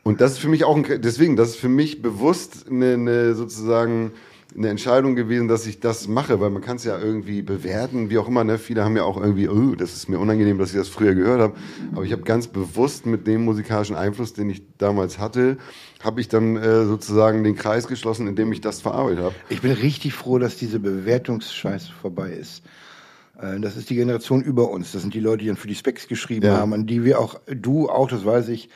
[0.03, 3.35] Und das ist für mich auch ein, deswegen, das ist für mich bewusst eine, eine
[3.35, 4.13] sozusagen
[4.55, 8.19] eine Entscheidung gewesen, dass ich das mache, weil man kann es ja irgendwie bewerten, wie
[8.19, 8.45] auch immer.
[8.45, 8.59] Ne?
[8.59, 11.41] Viele haben ja auch irgendwie, oh, das ist mir unangenehm, dass ich das früher gehört
[11.41, 11.55] habe.
[11.95, 15.57] Aber ich habe ganz bewusst mit dem musikalischen Einfluss, den ich damals hatte,
[16.03, 19.35] habe ich dann äh, sozusagen den Kreis geschlossen, indem ich das verarbeitet habe.
[19.49, 22.63] Ich bin richtig froh, dass diese Bewertungsscheiße vorbei ist.
[23.41, 24.93] Äh, Das ist die Generation über uns.
[24.93, 26.59] Das sind die Leute, die dann für die Specs geschrieben Ja.
[26.59, 28.69] haben, an die wir auch, du auch, das weiß ich,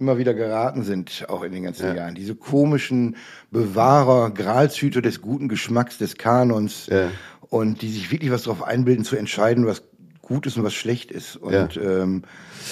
[0.00, 1.94] immer wieder geraten sind, auch in den ganzen Ja.
[1.94, 2.14] Jahren.
[2.14, 3.16] Diese komischen
[3.50, 7.10] Bewahrer, Gralshüter des guten Geschmacks, des Kanons Ja.
[7.50, 9.82] und die sich wirklich was darauf einbilden, zu entscheiden, was
[10.22, 11.36] gut ist und was schlecht ist.
[11.36, 12.22] Und ähm,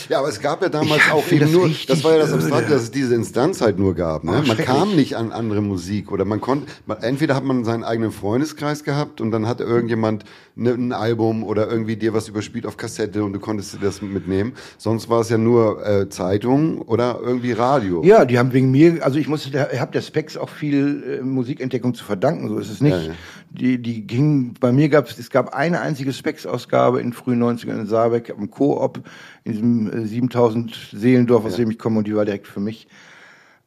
[0.09, 2.18] Ja, aber es gab ja damals Ich auch eben das nur, richtig das war ja
[2.18, 4.24] das Abstrakte, dass es diese Instanz halt nur gab.
[4.24, 4.43] Ne?
[4.47, 8.12] Man kam nicht an andere Musik oder man konnte, man, entweder hat man seinen eigenen
[8.12, 10.24] Freundeskreis gehabt und dann hatte irgendjemand
[10.55, 14.03] ne, ein Album oder irgendwie dir was überspielt auf Kassette und du konntest dir das
[14.03, 14.53] mitnehmen.
[14.76, 18.03] Sonst war es ja nur äh, Zeitung oder irgendwie Radio.
[18.05, 21.22] Ja, die haben wegen mir, also ich musste, ich habe der Specs auch viel äh,
[21.22, 22.93] Musikentdeckung zu verdanken, so ist es nicht.
[22.97, 23.14] Ja, ja.
[23.51, 27.80] Die, die ging, bei mir gab es, es gab eine einzige Specs-Ausgabe in frühen 90ern
[27.80, 29.01] in Saarbeck am Coop,
[29.45, 32.89] in diesem äh, 7000 Seelendorf, aus dem ich komme, und die war direkt für mich.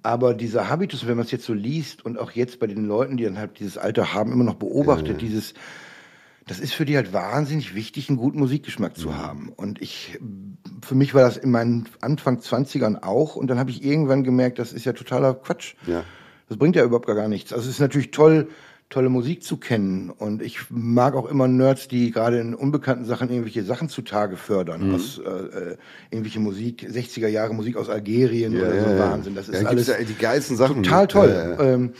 [0.04, 3.18] Aber dieser Habitus, wenn man es jetzt so liest und auch jetzt bei den Leuten,
[3.18, 5.54] die dann halt dieses Alter haben, immer noch beobachtet, dieses,
[6.48, 9.50] das ist für die halt wahnsinnig wichtig, einen guten Musikgeschmack zu haben.
[9.56, 10.20] Und ich,
[10.82, 13.36] für mich war das in meinen Anfang 20ern auch.
[13.36, 15.76] Und dann habe ich irgendwann gemerkt, das ist ja totaler Quatsch.
[15.86, 16.04] Ja.
[16.50, 17.54] Das bringt ja überhaupt gar nichts.
[17.54, 18.50] Also es ist natürlich toll,
[18.92, 20.12] tolle Musik zu kennen.
[20.12, 24.89] Und ich mag auch immer Nerds, die gerade in unbekannten Sachen irgendwelche Sachen zutage fördern.
[24.89, 24.96] Mhm.
[24.96, 25.78] Aus äh,
[26.12, 29.00] irgendwelche Musik, 60er Jahre Musik aus Algerien Ja, oder ja, so ja.
[29.00, 29.34] Wahnsinn.
[29.34, 30.84] Das Ja, ist gibt's alles ja die geilsten Sachen.
[30.84, 31.30] total toll.
[31.30, 31.74] Ja, ja.
[31.74, 31.94] Ähm,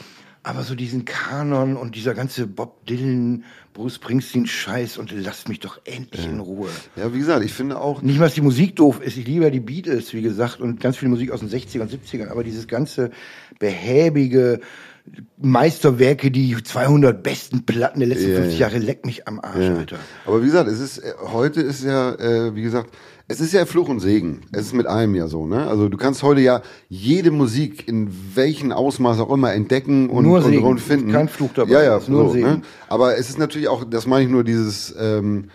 [0.44, 5.60] aber so diesen Kanon und dieser ganze Bob Dylan, Bruce Springsteen Scheiß und lasst mich
[5.60, 6.68] doch endlich in Ruhe.
[6.96, 9.18] ja, wie gesagt, ich finde auch, Nicht mal, dass die Musik doof ist.
[9.18, 11.92] Ich liebe ja die Beatles, wie gesagt, und ganz viel Musik aus den 60ern und
[11.92, 12.30] 70ern.
[12.30, 13.12] Aber dieses ganze
[13.60, 14.60] behäbige
[15.42, 18.68] Meisterwerke, die 200 besten Platten der letzten Ja, 50 ja.
[18.68, 19.76] Jahre, leck mich am Arsch, Ja.
[19.76, 19.98] Alter.
[20.26, 22.90] Aber wie gesagt, es ist äh, heute ist ja, äh, wie gesagt,
[23.28, 24.42] es ist ja Fluch und Segen.
[24.52, 25.66] Es ist mit allem ja so, ne?
[25.68, 30.40] Also du kannst heute ja jede Musik in welchem Ausmaß auch immer entdecken und, Nur
[30.40, 30.64] und, Segen.
[30.66, 31.12] und finden.
[31.12, 31.72] Kein Fluch dabei.
[31.72, 32.46] Ja, ja, nur so, Segen.
[32.48, 32.62] ne?
[32.90, 35.46] Aber es ist natürlich auch, das meine ich nur, dieses ähm,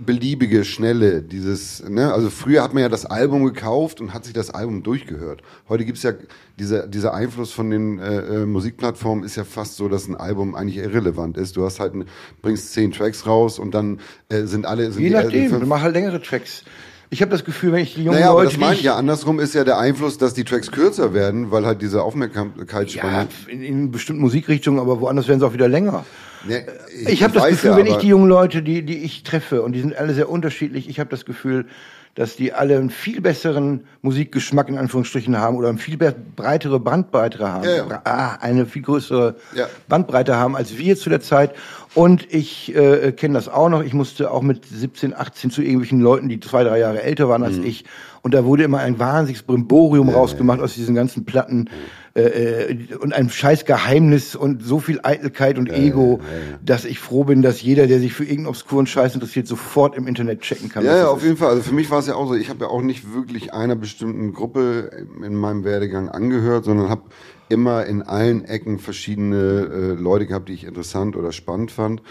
[0.00, 4.34] beliebige, schnelle, dieses, ne, also früher hat man ja das Album gekauft und hat sich
[4.34, 5.42] das Album durchgehört.
[5.68, 6.12] Heute gibt's ja,
[6.58, 10.54] dieser, dieser Einfluss von den äh, äh, Musikplattformen ist ja fast so, dass ein Album
[10.54, 11.56] eigentlich irrelevant ist.
[11.56, 12.04] Du hast halt, ein,
[12.42, 15.94] bringst zehn Tracks raus und dann äh, sind alle, sind Je nachdem, fünf- mach halt
[15.94, 16.64] längere Tracks.
[17.10, 18.96] Ich habe das Gefühl, wenn ich die jungen naja, aber Leute, das meine ich ja.
[18.96, 23.28] Andersrum ist ja der Einfluss, dass die Tracks kürzer werden, weil halt diese Aufmerksamkeitsspanne.
[23.46, 26.04] ja, in, in bestimmten Musikrichtungen, aber woanders werden sie auch wieder länger.
[26.46, 26.64] Ne,
[27.06, 29.72] Ich habe das Gefühl, ja, wenn ich die jungen Leute, die, die ich treffe, und
[29.72, 31.66] die sind alle sehr unterschiedlich, ich habe das Gefühl,
[32.14, 37.46] dass die alle einen viel besseren Musikgeschmack in Anführungsstrichen haben oder eine viel breitere Bandbreite
[37.48, 37.64] haben.
[37.64, 38.00] Ja, ja.
[38.04, 39.68] Ah, eine viel größere Ja.
[39.88, 41.54] Bandbreite haben als wir zu der Zeit.
[41.94, 43.84] Und ich äh, kenne das auch noch.
[43.84, 47.44] Ich musste auch mit 17, 18 zu irgendwelchen Leuten, die zwei, drei Jahre älter waren
[47.44, 47.64] als Mhm.
[47.66, 47.84] ich.
[48.28, 51.70] Und da wurde immer ein wahnsinniges Brimborium rausgemacht aus diesen ganzen Platten
[52.14, 56.20] äh, äh, und ein scheiß Geheimnis und so viel Eitelkeit und Ego,
[56.62, 60.06] dass ich froh bin, dass jeder, der sich für irgendeinen obskuren Scheiß interessiert, sofort im
[60.06, 60.84] Internet checken kann.
[60.84, 61.24] Ja, ja, auf ist.
[61.24, 61.48] jeden Fall.
[61.48, 63.76] Also für mich war es ja auch so, ich habe ja auch nicht wirklich einer
[63.76, 67.04] bestimmten Gruppe in meinem Werdegang angehört, sondern habe
[67.48, 72.02] immer in allen Ecken verschiedene äh, Leute gehabt, die ich interessant oder spannend fand.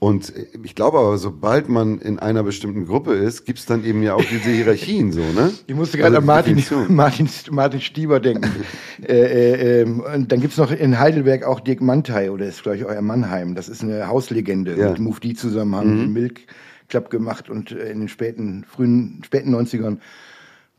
[0.00, 0.32] Und
[0.64, 4.24] ich glaube aber, sobald man in einer bestimmten Gruppe ist, gibt's dann eben ja auch
[4.24, 5.52] diese Hierarchien so, ne?
[5.66, 6.64] Ich musste gerade Also an Martin.
[6.88, 8.50] Martin, Martin Stieber denken.
[9.06, 12.78] äh, äh, ähm, und dann gibt's noch in Heidelberg auch Dirk Mantei, oder ist, glaube
[12.78, 13.54] ich, euer Mannheim.
[13.54, 14.74] Das ist eine Hauslegende.
[14.74, 14.88] Ja.
[14.88, 16.46] Mit Mufti zusammen haben die Milk
[16.88, 19.98] Club gemacht und äh, in den späten, frühen, späten 90ern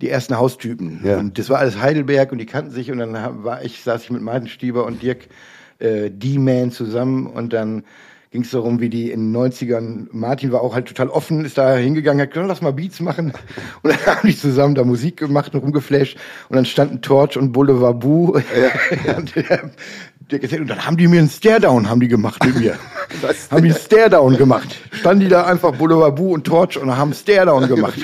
[0.02, 1.02] die ersten Haustypen.
[1.04, 1.20] Ja.
[1.20, 3.14] Und das war alles Heidelberg und die kannten sich und dann
[3.44, 5.28] war ich, saß ich mit Martin Stieber und Dirk
[5.78, 7.84] äh, D-Man zusammen und dann
[8.32, 11.58] ging es darum, wie die in den 90ern, Martin war auch halt total offen, ist
[11.58, 13.34] da hingegangen, hat gesagt, lass mal Beats machen.
[13.84, 16.18] Und dann haben die zusammen da Musik gemacht und rumgeflasht.
[16.48, 18.32] Und dann standen Torch und Boulevard Boo.
[19.18, 19.72] und, der,
[20.32, 22.76] der gesagt, und dann haben die mir einen Stare-Down haben die gemacht mit mir.
[23.22, 23.52] Was?
[23.52, 24.78] haben die einen Stare-Down gemacht.
[24.92, 28.00] Standen die da einfach Boulevard Boo und Torch und haben einen Stare-Down gemacht.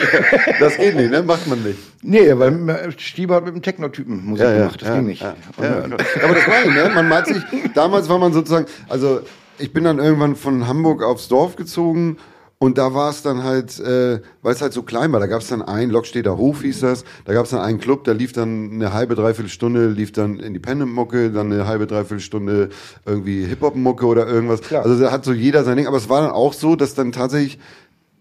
[0.59, 1.23] Das geht nicht, ne?
[1.23, 1.79] Macht man nicht.
[2.01, 4.81] nee, weil äh, Stieber hat mit dem Techno-Typen Musik gemacht.
[4.81, 5.21] Das ja, ging nicht.
[5.21, 6.91] Ja, Und, ja, äh, aber das war ne?
[6.93, 7.41] Man hat sich,
[7.73, 9.21] damals war man sozusagen, also
[9.59, 12.17] ich bin dann irgendwann von Hamburg aufs Dorf gezogen
[12.59, 15.41] und da war es dann halt, äh, weil es halt so klein war, da gab
[15.41, 18.33] es dann einen, Lockstädter Hof hieß das, da gab es dann einen Club, da lief
[18.33, 22.69] dann eine halbe, dreiviertel Stunde, lief dann Independent-Mucke, dann eine halbe, dreiviertel Stunde
[23.05, 24.61] irgendwie Hip-Hop-Mucke oder irgendwas.
[24.61, 24.83] Klar.
[24.83, 27.11] Also da hat so jeder sein Ding, aber es war dann auch so, dass dann
[27.11, 27.59] tatsächlich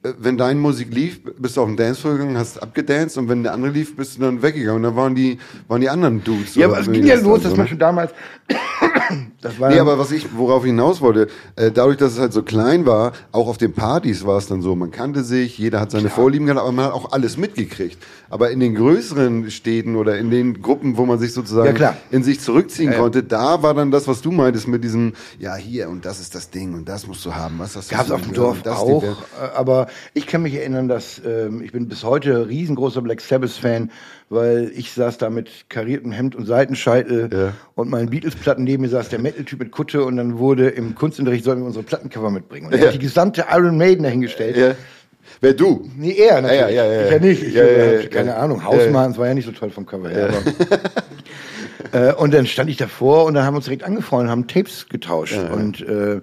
[0.03, 3.43] äh, wenn deine Musik lief, bist du auf den Dancefloor gegangen, hast abgedanced und wenn
[3.43, 6.55] der andere lief, bist du dann weggegangen und dann waren die, waren die anderen Dudes.
[6.57, 7.69] Ja, aber es ging ja los, dann dass so, man ne?
[7.71, 8.13] schon damals
[9.43, 12.33] Das war Nee, aber was ich, worauf ich hinaus wollte, äh, dadurch, dass es halt
[12.33, 15.79] so klein war, auch auf den Partys war es dann so, man kannte sich, jeder
[15.81, 17.99] hat seine Vorlieben gehabt, aber man hat auch alles mitgekriegt.
[18.31, 21.97] Aber in den größeren Städten oder in den Gruppen, wo man sich sozusagen Ja, klar.
[22.11, 25.55] in sich zurückziehen Ja, konnte, da war dann das, was du meintest mit diesem, ja
[25.55, 28.03] hier und das ist das Ding und das musst du haben, was hast du Gab
[28.05, 29.07] es so auf dem Dorf das auch, äh,
[29.55, 33.91] aber ich kann mich erinnern, dass ähm, ich bin bis heute riesengroßer Black Sabbath-Fan,
[34.29, 37.53] weil ich saß da mit kariertem Hemd und Seitenscheitel Ja.
[37.75, 41.45] und meinen Beatles-Platten neben mir saß der Metal-Typ mit Kutte und dann wurde im Kunstunterricht
[41.45, 42.67] sollen wir unsere Plattencover mitbringen.
[42.67, 42.87] Und er Ja.
[42.87, 44.57] hat die gesamte Iron Maiden dahingestellt.
[44.57, 44.75] Ja.
[45.41, 45.91] Wer du?
[45.97, 46.61] Nee, er natürlich.
[46.61, 47.19] Ja, ja, ja, ich ja.
[47.19, 47.43] nicht.
[47.43, 48.37] Ich Ja, keine.
[48.37, 48.65] Ahnung.
[48.65, 50.31] Hausmanns war ja nicht so toll vom Cover her.
[51.93, 54.89] Äh, und dann stand ich davor und dann haben wir uns direkt angefreundet, haben Tapes
[54.89, 55.39] getauscht.
[55.53, 56.21] Und äh,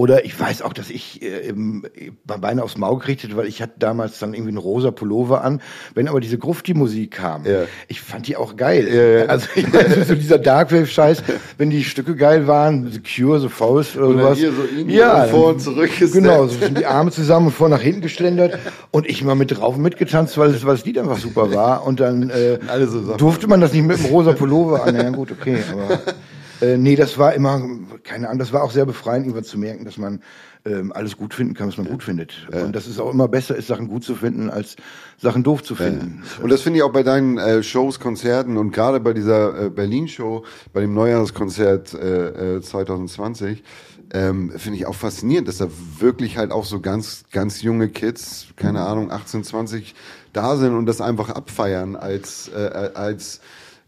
[0.00, 1.84] oder ich weiß auch, dass ich äh, im,
[2.24, 5.60] bei beinahe aufs Maul hätte, weil ich hatte damals dann irgendwie einen rosa Pullover an.
[5.94, 7.64] Wenn aber diese Grufti-Musik kam, Ja.
[7.86, 8.88] ich fand die auch geil.
[8.88, 9.26] Ja.
[9.26, 11.22] Also ich meine, so dieser Darkwave-Scheiß,
[11.58, 14.38] wenn die Stücke geil waren, The Cure, The Faust oder dann sowas.
[14.38, 16.12] hier so irgendwie ja, vor und zurück gesteppt.
[16.14, 18.58] Genau, so sind die Arme zusammen und vor nach hinten geschlendert
[18.92, 21.86] und ich immer mit drauf und mitgetanzt, weil das, weil das Lied einfach super war.
[21.86, 22.58] Und dann äh,
[23.18, 24.96] durfte man das nicht mit dem rosa Pullover an.
[24.96, 26.00] Ja gut, okay, aber
[26.60, 27.60] äh, nee, das war immer,
[28.02, 30.20] keine Ahnung, das war auch sehr befreiend, irgendwann zu merken, dass man
[30.64, 32.46] ähm, alles gut finden kann, was man gut findet.
[32.52, 34.76] Und dass es auch immer besser ist, Sachen gut zu finden, als
[35.18, 36.22] Sachen doof zu finden.
[36.42, 39.70] Und das finde ich auch bei deinen äh, Shows, Konzerten und gerade bei dieser äh,
[39.70, 43.62] Berlin-Show, bei dem Neujahrskonzert äh, äh, 2020,
[44.12, 48.48] ähm, finde ich auch faszinierend, dass da wirklich halt auch so ganz, ganz junge Kids,
[48.56, 49.94] keine Ahnung, 18, 20
[50.32, 53.40] da sind und das einfach abfeiern als, äh, als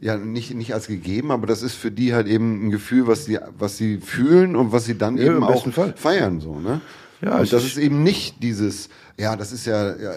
[0.02, 3.24] ja, nicht, nicht als gegeben, aber das ist für die halt eben ein Gefühl, was
[3.24, 5.94] sie, was sie fühlen und was sie dann Ja, eben auch Fall.
[5.96, 6.80] feiern, so, ne?
[7.24, 10.10] Ja, und das ist- eben nicht dieses, ja, das ist ja, ja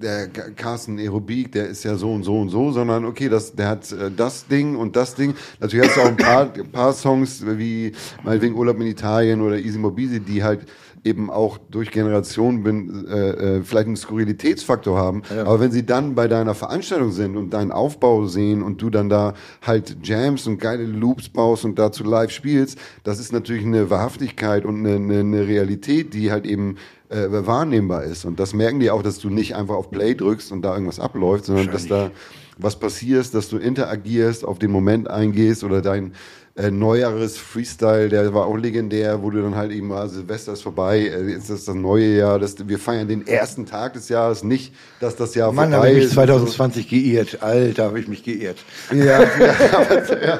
[0.00, 3.56] der Ca- Carsten Aerobik, der ist ja so und so und so, sondern okay, das,
[3.56, 5.34] der hat äh, das Ding und das Ding.
[5.58, 7.90] Natürlich hast du auch ein paar, ein paar Songs wie
[8.22, 10.60] meinetwegen Urlaub in Italien oder Easy Mobisi, die halt
[11.04, 15.22] eben auch durch Generationen bin, äh, äh, vielleicht einen Skurrilitätsfaktor haben.
[15.30, 19.08] Aber wenn sie dann bei deiner Veranstaltung sind und deinen Aufbau sehen und du dann
[19.08, 23.90] da halt Jams und geile Loops baust und dazu live spielst, das ist natürlich eine
[23.90, 26.76] Wahrhaftigkeit und eine, eine, eine Realität, die halt eben
[27.10, 28.24] äh, wahrnehmbar ist.
[28.24, 31.00] Und das merken die auch, dass du nicht einfach auf Play drückst und da irgendwas
[31.00, 32.10] abläuft, sondern dass da
[32.58, 36.12] was passiert, dass du interagierst, auf den Moment eingehst oder dein
[36.56, 40.62] äh, neueres Freestyle, der war auch legendär, wo du dann halt eben, ah, Silvester ist
[40.62, 44.44] vorbei, äh, jetzt ist das neue Jahr, das, wir feiern den ersten Tag des Jahres,
[44.44, 46.12] nicht, dass das Jahr Mann, habe vorbei ich mich ist.
[46.12, 47.38] 2020 geirrt.
[47.42, 48.58] Alter, habe ich mich geirrt.
[48.92, 49.18] Ja, ja,
[49.72, 50.38] aber, ja,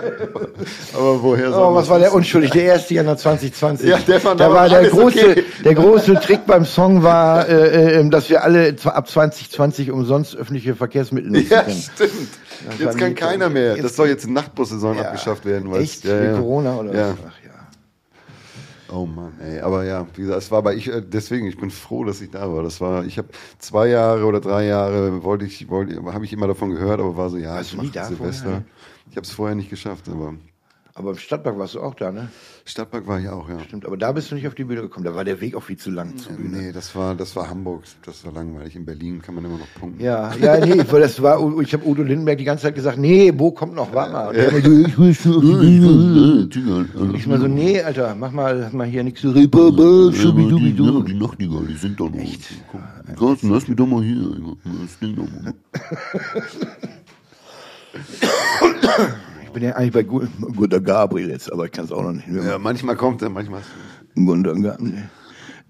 [0.94, 2.50] aber woher soll Oh, man was das war der unschuldig?
[2.52, 3.88] Der erste Januar 2020.
[3.88, 5.44] Ja, der fand da aber war der große, okay.
[5.64, 10.76] der große Trick beim Song war, äh, äh, dass wir alle ab 2020 umsonst öffentliche
[10.76, 11.82] Verkehrsmittel nutzen Ja, können.
[11.94, 12.28] stimmt.
[12.68, 13.74] Das Jetzt kann keiner mehr.
[13.74, 15.02] Das jetzt- soll jetzt Nachtbussaison Ja.
[15.04, 15.72] abgeschafft werden.
[15.74, 16.04] Echt?
[16.04, 16.36] Ja, ja.
[16.38, 17.16] Corona oder Ja.
[17.26, 17.50] Ach ja.
[18.94, 19.60] Oh Mann, ey.
[19.60, 22.30] Aber ja, wie gesagt, es war bei ich, äh, deswegen, ich bin froh, dass ich
[22.30, 22.62] da war.
[22.62, 23.28] Das war, ich habe
[23.58, 27.28] zwei Jahre oder drei Jahre wollte ich, wollte, habe ich immer davon gehört, aber war
[27.30, 28.42] so, ja, Warst ich du nie mach da Silvester.
[28.44, 28.62] vorher?
[29.10, 30.34] Ich habe es vorher nicht geschafft, aber
[30.96, 32.28] Aber im Stadtpark warst du auch da, ne?
[32.64, 33.58] Stadtpark war ich auch, ja.
[33.58, 35.04] Stimmt, aber da bist du nicht auf die Bühne gekommen.
[35.04, 36.56] Da war der Weg auch viel zu lang zur Bühne.
[36.56, 37.82] Nee, das war, das war Hamburg.
[38.06, 38.76] Das war langweilig.
[38.76, 40.00] In Berlin kann man immer noch punkten.
[40.00, 43.32] Ja, ja, nee, weil das war, ich habe Udo Lindenberg die ganze Zeit gesagt, nee,
[43.32, 44.32] Bo kommt noch, warte mal.
[44.32, 44.40] So,
[44.86, 46.48] ich will schon auf die Bühne.
[47.14, 50.10] Ich mal so, nee, Alter, mach mal, mach mal hier nichts schubidubidu.
[51.02, 52.14] Die Nachtigalle, die sind da noch.
[52.14, 52.42] Echt?
[53.18, 54.56] Carsten, lass mich doch mal hier.
[54.64, 55.54] Das Ding doch mal.
[59.54, 60.26] Ich bin ja eigentlich bei Gu-
[60.56, 62.42] Gunter Gabriel jetzt, aber ich kann es auch noch nicht mehr.
[62.42, 63.62] Ja, manchmal kommt er, manchmal.
[64.16, 65.04] Gunter Gabriel.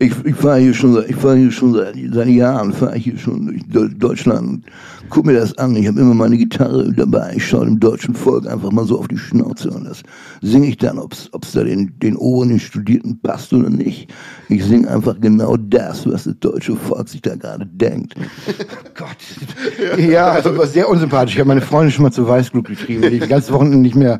[0.00, 3.04] Ich, ich fahre hier schon, seit- ich fahre hier schon seit, seit Jahren, fahre ich
[3.04, 4.64] hier schon durch Deu- Deutschland
[5.10, 5.76] guck mir das an.
[5.76, 7.34] Ich habe immer meine Gitarre dabei.
[7.36, 10.02] Ich schaue dem deutschen Volk einfach mal so auf die Schnauze und das
[10.42, 14.12] singe ich dann, ob es da den, den Oberen, den Studierten passt oder nicht.
[14.48, 18.14] Ich singe einfach genau das, was das deutsche Volk sich da gerade denkt.
[18.96, 19.98] Gott.
[19.98, 21.34] Ja, also war sehr unsympathisch.
[21.34, 23.94] Ich habe meine Freundin schon mal zu Weißglut getrieben, weil ich die ganze Woche nicht
[23.94, 24.18] mehr,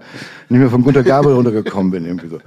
[0.48, 2.04] nicht mehr von Gunter Gabriel runtergekommen bin.
[2.04, 2.38] Irgendwie so.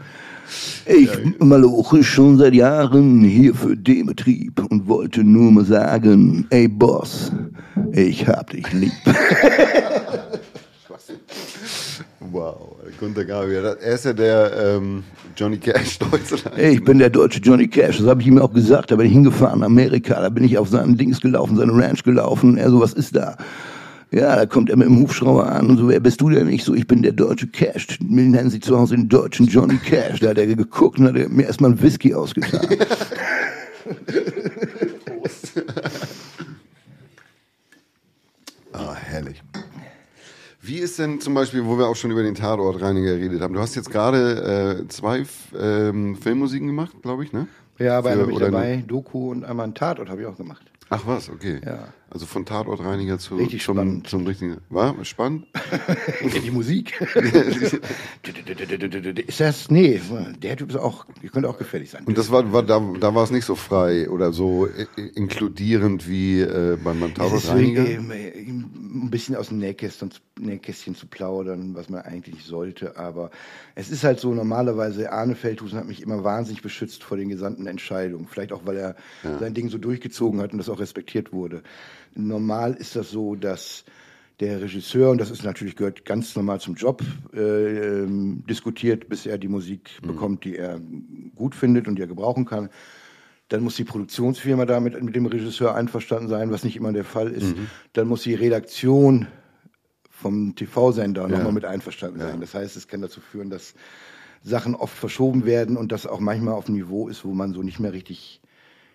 [0.87, 1.09] Ich
[1.39, 7.31] maloche schon seit Jahren hier für den Betrieb und wollte nur mal sagen, ey Boss,
[7.91, 8.93] ich hab dich lieb.
[12.31, 13.77] Wow, Gunter Gabriel.
[13.81, 15.03] Er ist ja der ähm,
[15.37, 16.57] Johnny Cash Deutschland.
[16.57, 18.91] Ich bin der deutsche Johnny Cash, das habe ich ihm auch gesagt.
[18.91, 22.57] Da bin ich hingefahren Amerika, da bin ich auf seinen Dings gelaufen, seine Ranch gelaufen.
[22.57, 23.37] Er so, was ist da?
[24.11, 26.47] Ja, da kommt er mit dem Hubschrauber an und so, wer bist du denn?
[26.47, 27.99] Ich so, ich bin der deutsche Cash.
[28.01, 30.21] Mir nennen sie zu Hause den deutschen Johnny Cash.
[30.21, 32.67] Da hat er geguckt und hat mir erstmal einen Whisky ausgetan.
[38.71, 39.41] Ah, herrlich.
[40.61, 43.59] Wie ist denn zum Beispiel, wo wir auch schon über den Tatortreiniger geredet haben, du
[43.59, 45.25] hast jetzt gerade äh, zwei
[45.57, 47.47] ähm, Filmmusiken gemacht, glaube ich, ne?
[47.79, 50.63] Ja, einer bin ich dabei, Doku und einmal ein Tatort habe ich auch gemacht.
[50.89, 51.59] Ach was, okay.
[51.65, 51.87] Ja.
[52.09, 54.07] Also von Tatortreiniger zu Richtig zum, spannend.
[54.07, 54.57] zum richtigen.
[54.69, 55.45] War spannend?
[56.43, 57.01] Die Musik.
[59.27, 59.69] ist das?
[59.69, 59.99] Nee,
[60.41, 62.05] der Typ ist auch, der könnte auch gefährlich sein.
[62.05, 64.69] Und das war, war da, da war es nicht so frei oder so
[65.15, 67.85] inkludierend wie äh, beim, Tatortreiniger.
[67.85, 72.95] äh, ein bisschen aus dem Nähkästchen, Nähkästchen zu plaudern, was man eigentlich nicht sollte.
[72.95, 73.31] Aber
[73.75, 77.67] es ist halt so, normalerweise, Arne Feldhusen hat mich immer wahnsinnig beschützt vor den gesamten
[77.67, 78.27] Entscheidungen.
[78.29, 78.95] Vielleicht auch, weil er
[79.39, 81.63] sein Ding so durchgezogen hat und das auch respektiert wurde.
[82.17, 83.85] Normal ist das so, dass
[84.39, 87.01] der Regisseur, und das ist natürlich gehört ganz normal zum Job,
[87.33, 90.79] äh, ähm, diskutiert, bis er die Musik bekommt, die er
[91.35, 92.69] gut findet und die er gebrauchen kann.
[93.49, 97.31] Dann muss die Produktionsfirma damit mit dem Regisseur einverstanden sein, was nicht immer der Fall
[97.31, 97.55] ist.
[97.93, 99.27] Dann muss die Redaktion
[100.09, 102.41] vom TV-Sender nochmal mit einverstanden sein.
[102.41, 103.73] Das heißt, es kann dazu führen, dass
[104.43, 107.63] Sachen oft verschoben werden und das auch manchmal auf einem Niveau ist, wo man so
[107.63, 108.41] nicht mehr richtig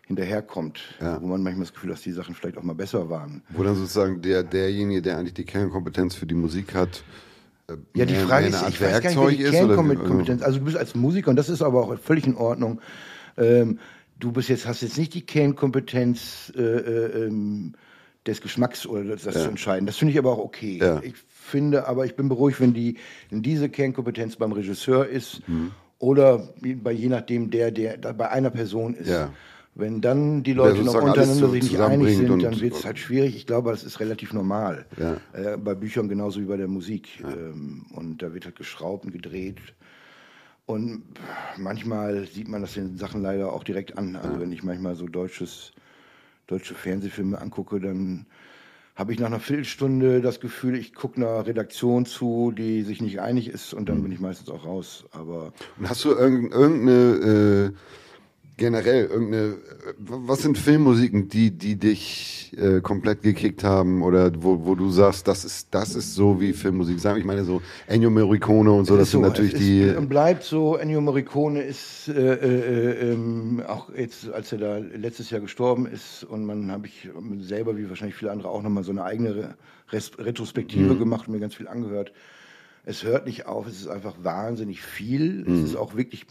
[0.07, 0.81] hinterherkommt.
[1.01, 1.21] Ja.
[1.21, 3.43] Wo man manchmal das Gefühl hat, dass die Sachen vielleicht auch mal besser waren.
[3.51, 7.05] Wo dann sozusagen der, derjenige, der eigentlich die Kernkompetenz für die Musik hat,
[7.69, 10.77] äh, Ja, die Frage ist, ich weiß gar nicht, wer die Kernkompetenz, also du bist
[10.77, 12.81] als Musiker, und das ist aber auch völlig in Ordnung,
[13.37, 13.79] ähm,
[14.19, 17.75] du bist jetzt, hast jetzt nicht die Kernkompetenz äh, äh, ähm,
[18.27, 19.87] des Geschmacks oder das, das zu entscheiden.
[19.87, 20.79] Das finde ich aber auch okay.
[20.81, 21.01] Ja.
[21.03, 22.99] Ich finde aber, ich bin beruhigt, wenn die,
[23.31, 25.73] wenn diese Kernkompetenz beim Regisseur ist Mhm.
[25.99, 26.49] oder
[26.83, 29.09] bei je nachdem der, der bei einer Person ist.
[29.09, 29.33] Ja.
[29.75, 33.35] Wenn dann die Leute noch untereinander sich nicht einig sind, dann wird es halt schwierig.
[33.37, 34.85] Ich glaube, das ist relativ normal.
[34.99, 35.17] Ja.
[35.33, 37.23] Äh, bei Büchern genauso wie bei der Musik.
[37.25, 39.61] Ähm, und da wird halt geschraubt und gedreht.
[40.67, 41.03] Und
[41.57, 44.15] manchmal sieht man das den Sachen leider auch direkt an.
[44.15, 45.73] Also wenn ich manchmal so deutsches,
[46.47, 48.27] deutsche Fernsehfilme angucke, dann
[48.95, 53.21] habe ich nach einer Viertelstunde das Gefühl, ich gucke einer Redaktion zu, die sich nicht
[53.23, 54.03] einig ist und dann Mhm.
[54.03, 55.07] bin ich meistens auch raus.
[55.13, 58.12] Aber Und hast du irgend- irgendeine, äh,
[58.57, 59.57] generell, irgendeine, äh,
[59.99, 65.27] was sind Filmmusiken, die, die dich äh, komplett gekickt haben oder wo, wo du sagst,
[65.27, 67.17] das ist, das ist so wie Filmmusik sein?
[67.17, 70.09] Ich meine so Ennio Morricone und so, das ist sind so, natürlich die, Ist und
[70.09, 70.77] bleibt so.
[70.77, 76.25] Ennio Morricone ist äh, äh, ähm, auch jetzt, als er da letztes Jahr gestorben ist
[76.25, 77.09] und man habe ich
[77.41, 79.55] selber wie wahrscheinlich viele andere auch nochmal so eine eigene Re-
[79.91, 82.13] Res Retrospektive gemacht und mir ganz viel angehört.
[82.85, 85.45] Es hört nicht auf, es ist einfach wahnsinnig viel.
[85.49, 86.27] Es ist auch wirklich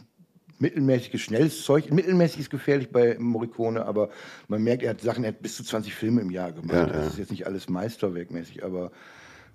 [0.62, 1.91] mittelmäßiges, schnelles Zeug.
[1.91, 4.09] Mittelmäßig ist gefährlich bei Morricone, aber
[4.47, 6.74] man merkt, er hat Sachen, er hat bis zu 20 Filme im Jahr gemacht.
[6.74, 8.91] Ja, das ist jetzt nicht alles meisterwerkmäßig, aber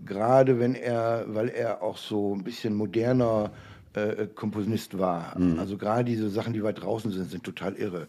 [0.05, 3.53] gerade wenn er, weil er auch so ein bisschen moderner
[3.95, 5.39] äh, Komponist war.
[5.39, 5.59] Mhm.
[5.59, 8.09] Also gerade diese Sachen, die weit draußen sind, sind total irre.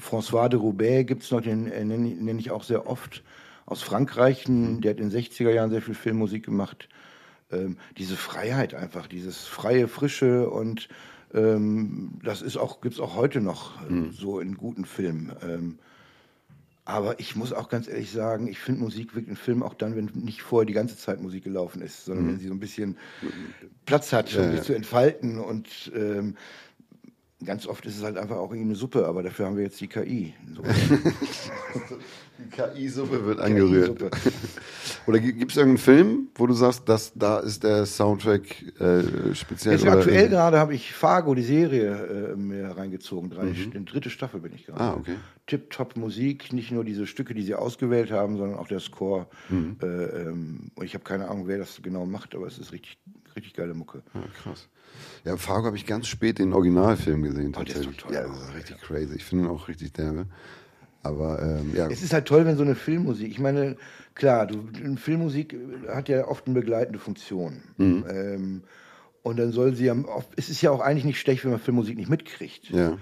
[0.00, 3.22] François de Roubaix gibt es noch, den äh, nenne nenn ich auch sehr oft
[3.66, 4.48] aus Frankreich.
[4.48, 4.80] Mhm.
[4.80, 6.88] Der hat in den 60er Jahren sehr viel Filmmusik gemacht.
[7.50, 10.88] Ähm, diese Freiheit einfach, dieses freie, frische und
[11.34, 14.12] ähm, das ist auch, gibt es auch heute noch äh, Mhm.
[14.12, 15.32] so in guten Filmen.
[15.42, 15.78] Ähm,
[16.84, 19.94] aber ich muss auch ganz ehrlich sagen, ich finde Musik wirkt in Filmen auch dann,
[19.94, 22.96] wenn nicht vorher die ganze Zeit Musik gelaufen ist, sondern wenn sie so ein bisschen
[23.84, 25.38] Platz hat, um sich zu entfalten.
[25.38, 26.36] Und ähm,
[27.44, 29.86] ganz oft ist es halt einfach auch eine Suppe, aber dafür haben wir jetzt die
[29.88, 30.34] KI.
[32.38, 33.98] Die KI-Suppe wird angerührt.
[33.98, 34.10] KI-Suppe.
[35.08, 39.74] Oder gibt es irgendeinen Film, wo du sagst, dass da ist der Soundtrack äh, speziell?
[39.74, 43.30] Jetzt aktuell irgendwie- gerade habe ich Fargo, die Serie, äh, mir reingezogen.
[43.30, 44.80] Drei, Die dritte Staffel bin ich gerade.
[44.80, 45.16] Ah, okay.
[45.46, 49.26] Tip-top Musik, nicht nur diese Stücke, die sie ausgewählt haben, sondern auch der Score.
[49.48, 49.76] Mhm.
[49.82, 52.98] Äh, ähm, und ich habe keine Ahnung, wer das genau macht, aber es ist richtig,
[53.34, 54.02] richtig geile Mucke.
[54.14, 54.68] Ja, krass.
[55.24, 57.96] Ja, Fargo habe ich ganz spät den Originalfilm gesehen, Oh, der ist doch tatsächlich.
[57.98, 58.14] toll.
[58.14, 59.14] ja, das ist richtig crazy.
[59.16, 60.26] Ich finde ihn auch richtig derbe.
[61.02, 63.76] Aber ähm, ja, Es ist halt toll, wenn so eine Filmmusik, ich meine,
[64.14, 65.56] klar, du, Filmmusik
[65.88, 67.62] hat ja oft eine begleitende Funktion.
[67.76, 68.04] Mhm.
[68.10, 68.62] Ähm,
[69.22, 71.60] und dann soll sie ja, oft, es ist ja auch eigentlich nicht schlecht, wenn man
[71.60, 72.70] Filmmusik nicht mitkriegt.
[72.70, 72.98] ja.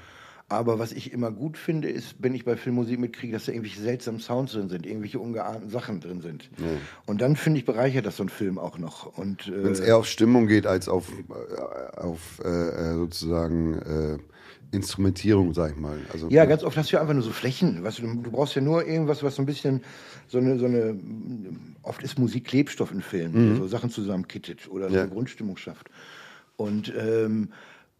[0.49, 3.81] Aber was ich immer gut finde, ist, wenn ich bei Filmmusik mitkriege, dass da irgendwelche
[3.81, 6.51] seltsamen Sounds drin sind, irgendwelche ungeahnten Sachen drin sind.
[7.05, 9.19] Und dann finde ich, bereichert das so ein Film auch noch.
[9.19, 13.75] Und Wenn es äh, eher auf Stimmung geht als auf, äh, auf äh, äh, sozusagen
[13.75, 14.19] äh,
[14.71, 15.99] Instrumentierung, sag ich mal.
[16.13, 17.83] Also, ja, ganz oft hast du ja einfach nur so Flächen.
[17.83, 19.83] Weißt du, du brauchst ja nur irgendwas, was so ein bisschen
[20.29, 20.97] so eine, so eine
[21.83, 25.03] oft ist Musik Klebstoff in Filmen, der so Sachen zusammenkittet oder so Ja.
[25.03, 25.89] eine Grundstimmung schafft.
[26.57, 27.51] Und ähm,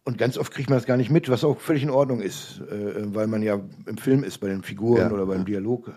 [0.07, 2.61] und ganz oft kriegt man das gar nicht mit, was auch völlig in Ordnung ist,
[2.71, 5.91] äh, weil man ja im Film ist, bei den Figuren Ja, oder beim Dialog.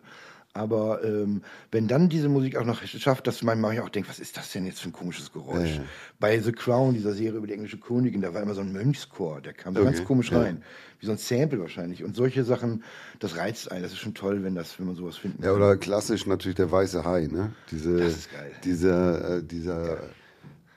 [0.52, 4.18] Aber ähm, wenn dann diese Musik auch noch schafft, dass man manchmal auch denkt, was
[4.18, 5.70] ist das denn jetzt für ein komisches Geräusch?
[5.70, 5.82] Ja, ja.
[6.18, 9.40] Bei The Crown, dieser Serie über die englische Königin, da war immer so ein Mönchschor,
[9.42, 10.40] der kam so Okay, ganz komisch ja.
[10.40, 10.64] rein.
[10.98, 12.02] Wie so ein Sample wahrscheinlich.
[12.02, 12.82] Und solche Sachen,
[13.20, 13.84] das reizt einen.
[13.84, 16.72] Das ist schon toll, wenn, das, wenn man sowas finden Ja, oder klassisch natürlich der
[16.72, 17.52] weiße Hai, ne?
[17.70, 18.50] Diese, Das ist geil.
[18.64, 19.98] Dieser, äh, dieser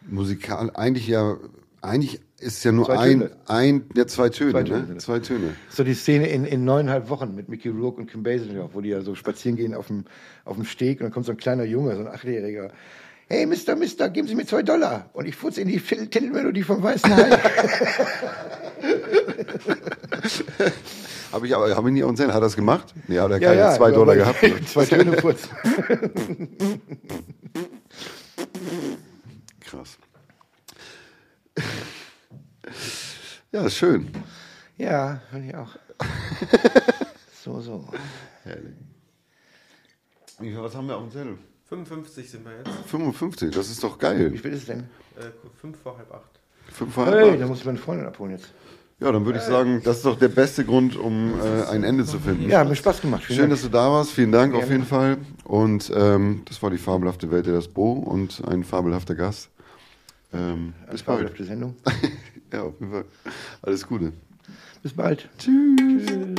[0.07, 1.36] musikal, eigentlich ja,
[1.81, 3.31] eigentlich ist ja nur Zwei ein, Töne.
[3.47, 4.69] ein, ja, zwei Töne, Zwei ne?
[4.85, 4.97] Töne.
[4.97, 5.55] Zwei Töne.
[5.69, 8.89] So die Szene in, in neuneinhalb Wochen mit Mickey Rourke und Kim Basinger, wo die
[8.89, 10.05] ja so spazieren gehen auf dem,
[10.45, 12.71] auf dem Steg und dann kommt so ein kleiner Junge, so ein Achtjähriger.
[13.29, 15.09] Hey, Mister, Mister, geben Sie mir zwei Dollar.
[15.13, 17.29] Und ich furze in die Titel- Titelmelodie vom Weißen Hai.
[21.31, 22.27] Habe ich aber, habe ich nie auch gesehen.
[22.27, 22.93] Hat er das gemacht?
[23.07, 24.37] Nee, hat er Ja, keine ja, zwei Dollar gehabt.
[24.67, 25.49] zwei Töne furzen.
[29.61, 29.97] Krass.
[33.51, 34.09] Ja, ist schön.
[34.78, 35.70] Ja, finde ich auch.
[37.43, 37.86] So, so.
[38.43, 38.72] Herrlich.
[40.39, 41.38] Wie viel- Was haben wir auf dem Zettel?
[41.68, 42.70] 55 sind wir jetzt.
[42.89, 44.38] 55, das ist doch Wie geil.
[44.38, 44.80] spät ist es denn?
[45.18, 45.24] Äh,
[45.59, 46.30] fünf vor halb acht.
[46.72, 47.49] Fünf vor Hey, halb da acht.
[47.49, 48.47] muss ich meine Freundin abholen jetzt.
[49.01, 52.05] Ja, dann würde ich sagen, das ist doch der beste Grund, um äh, ein Ende
[52.05, 52.49] zu finden.
[52.49, 53.24] Ja, hat mir Spaß gemacht.
[53.26, 53.61] Vielen Schön, Dank.
[53.61, 54.11] dass du da warst.
[54.11, 54.74] Vielen Dank auf Gerne.
[54.76, 55.18] jeden Fall.
[55.43, 59.49] Und ähm, das war die fabelhafte Welt der das Bo und ein fabelhafter Gast.
[60.32, 61.30] Ähm, bis Das war bald.
[61.32, 61.76] auf die Sendung.
[62.53, 63.05] Ja, auf jeden Fall.
[63.63, 64.13] Alles Gute.
[64.83, 65.27] Bis bald.
[65.39, 66.33] Tschüss.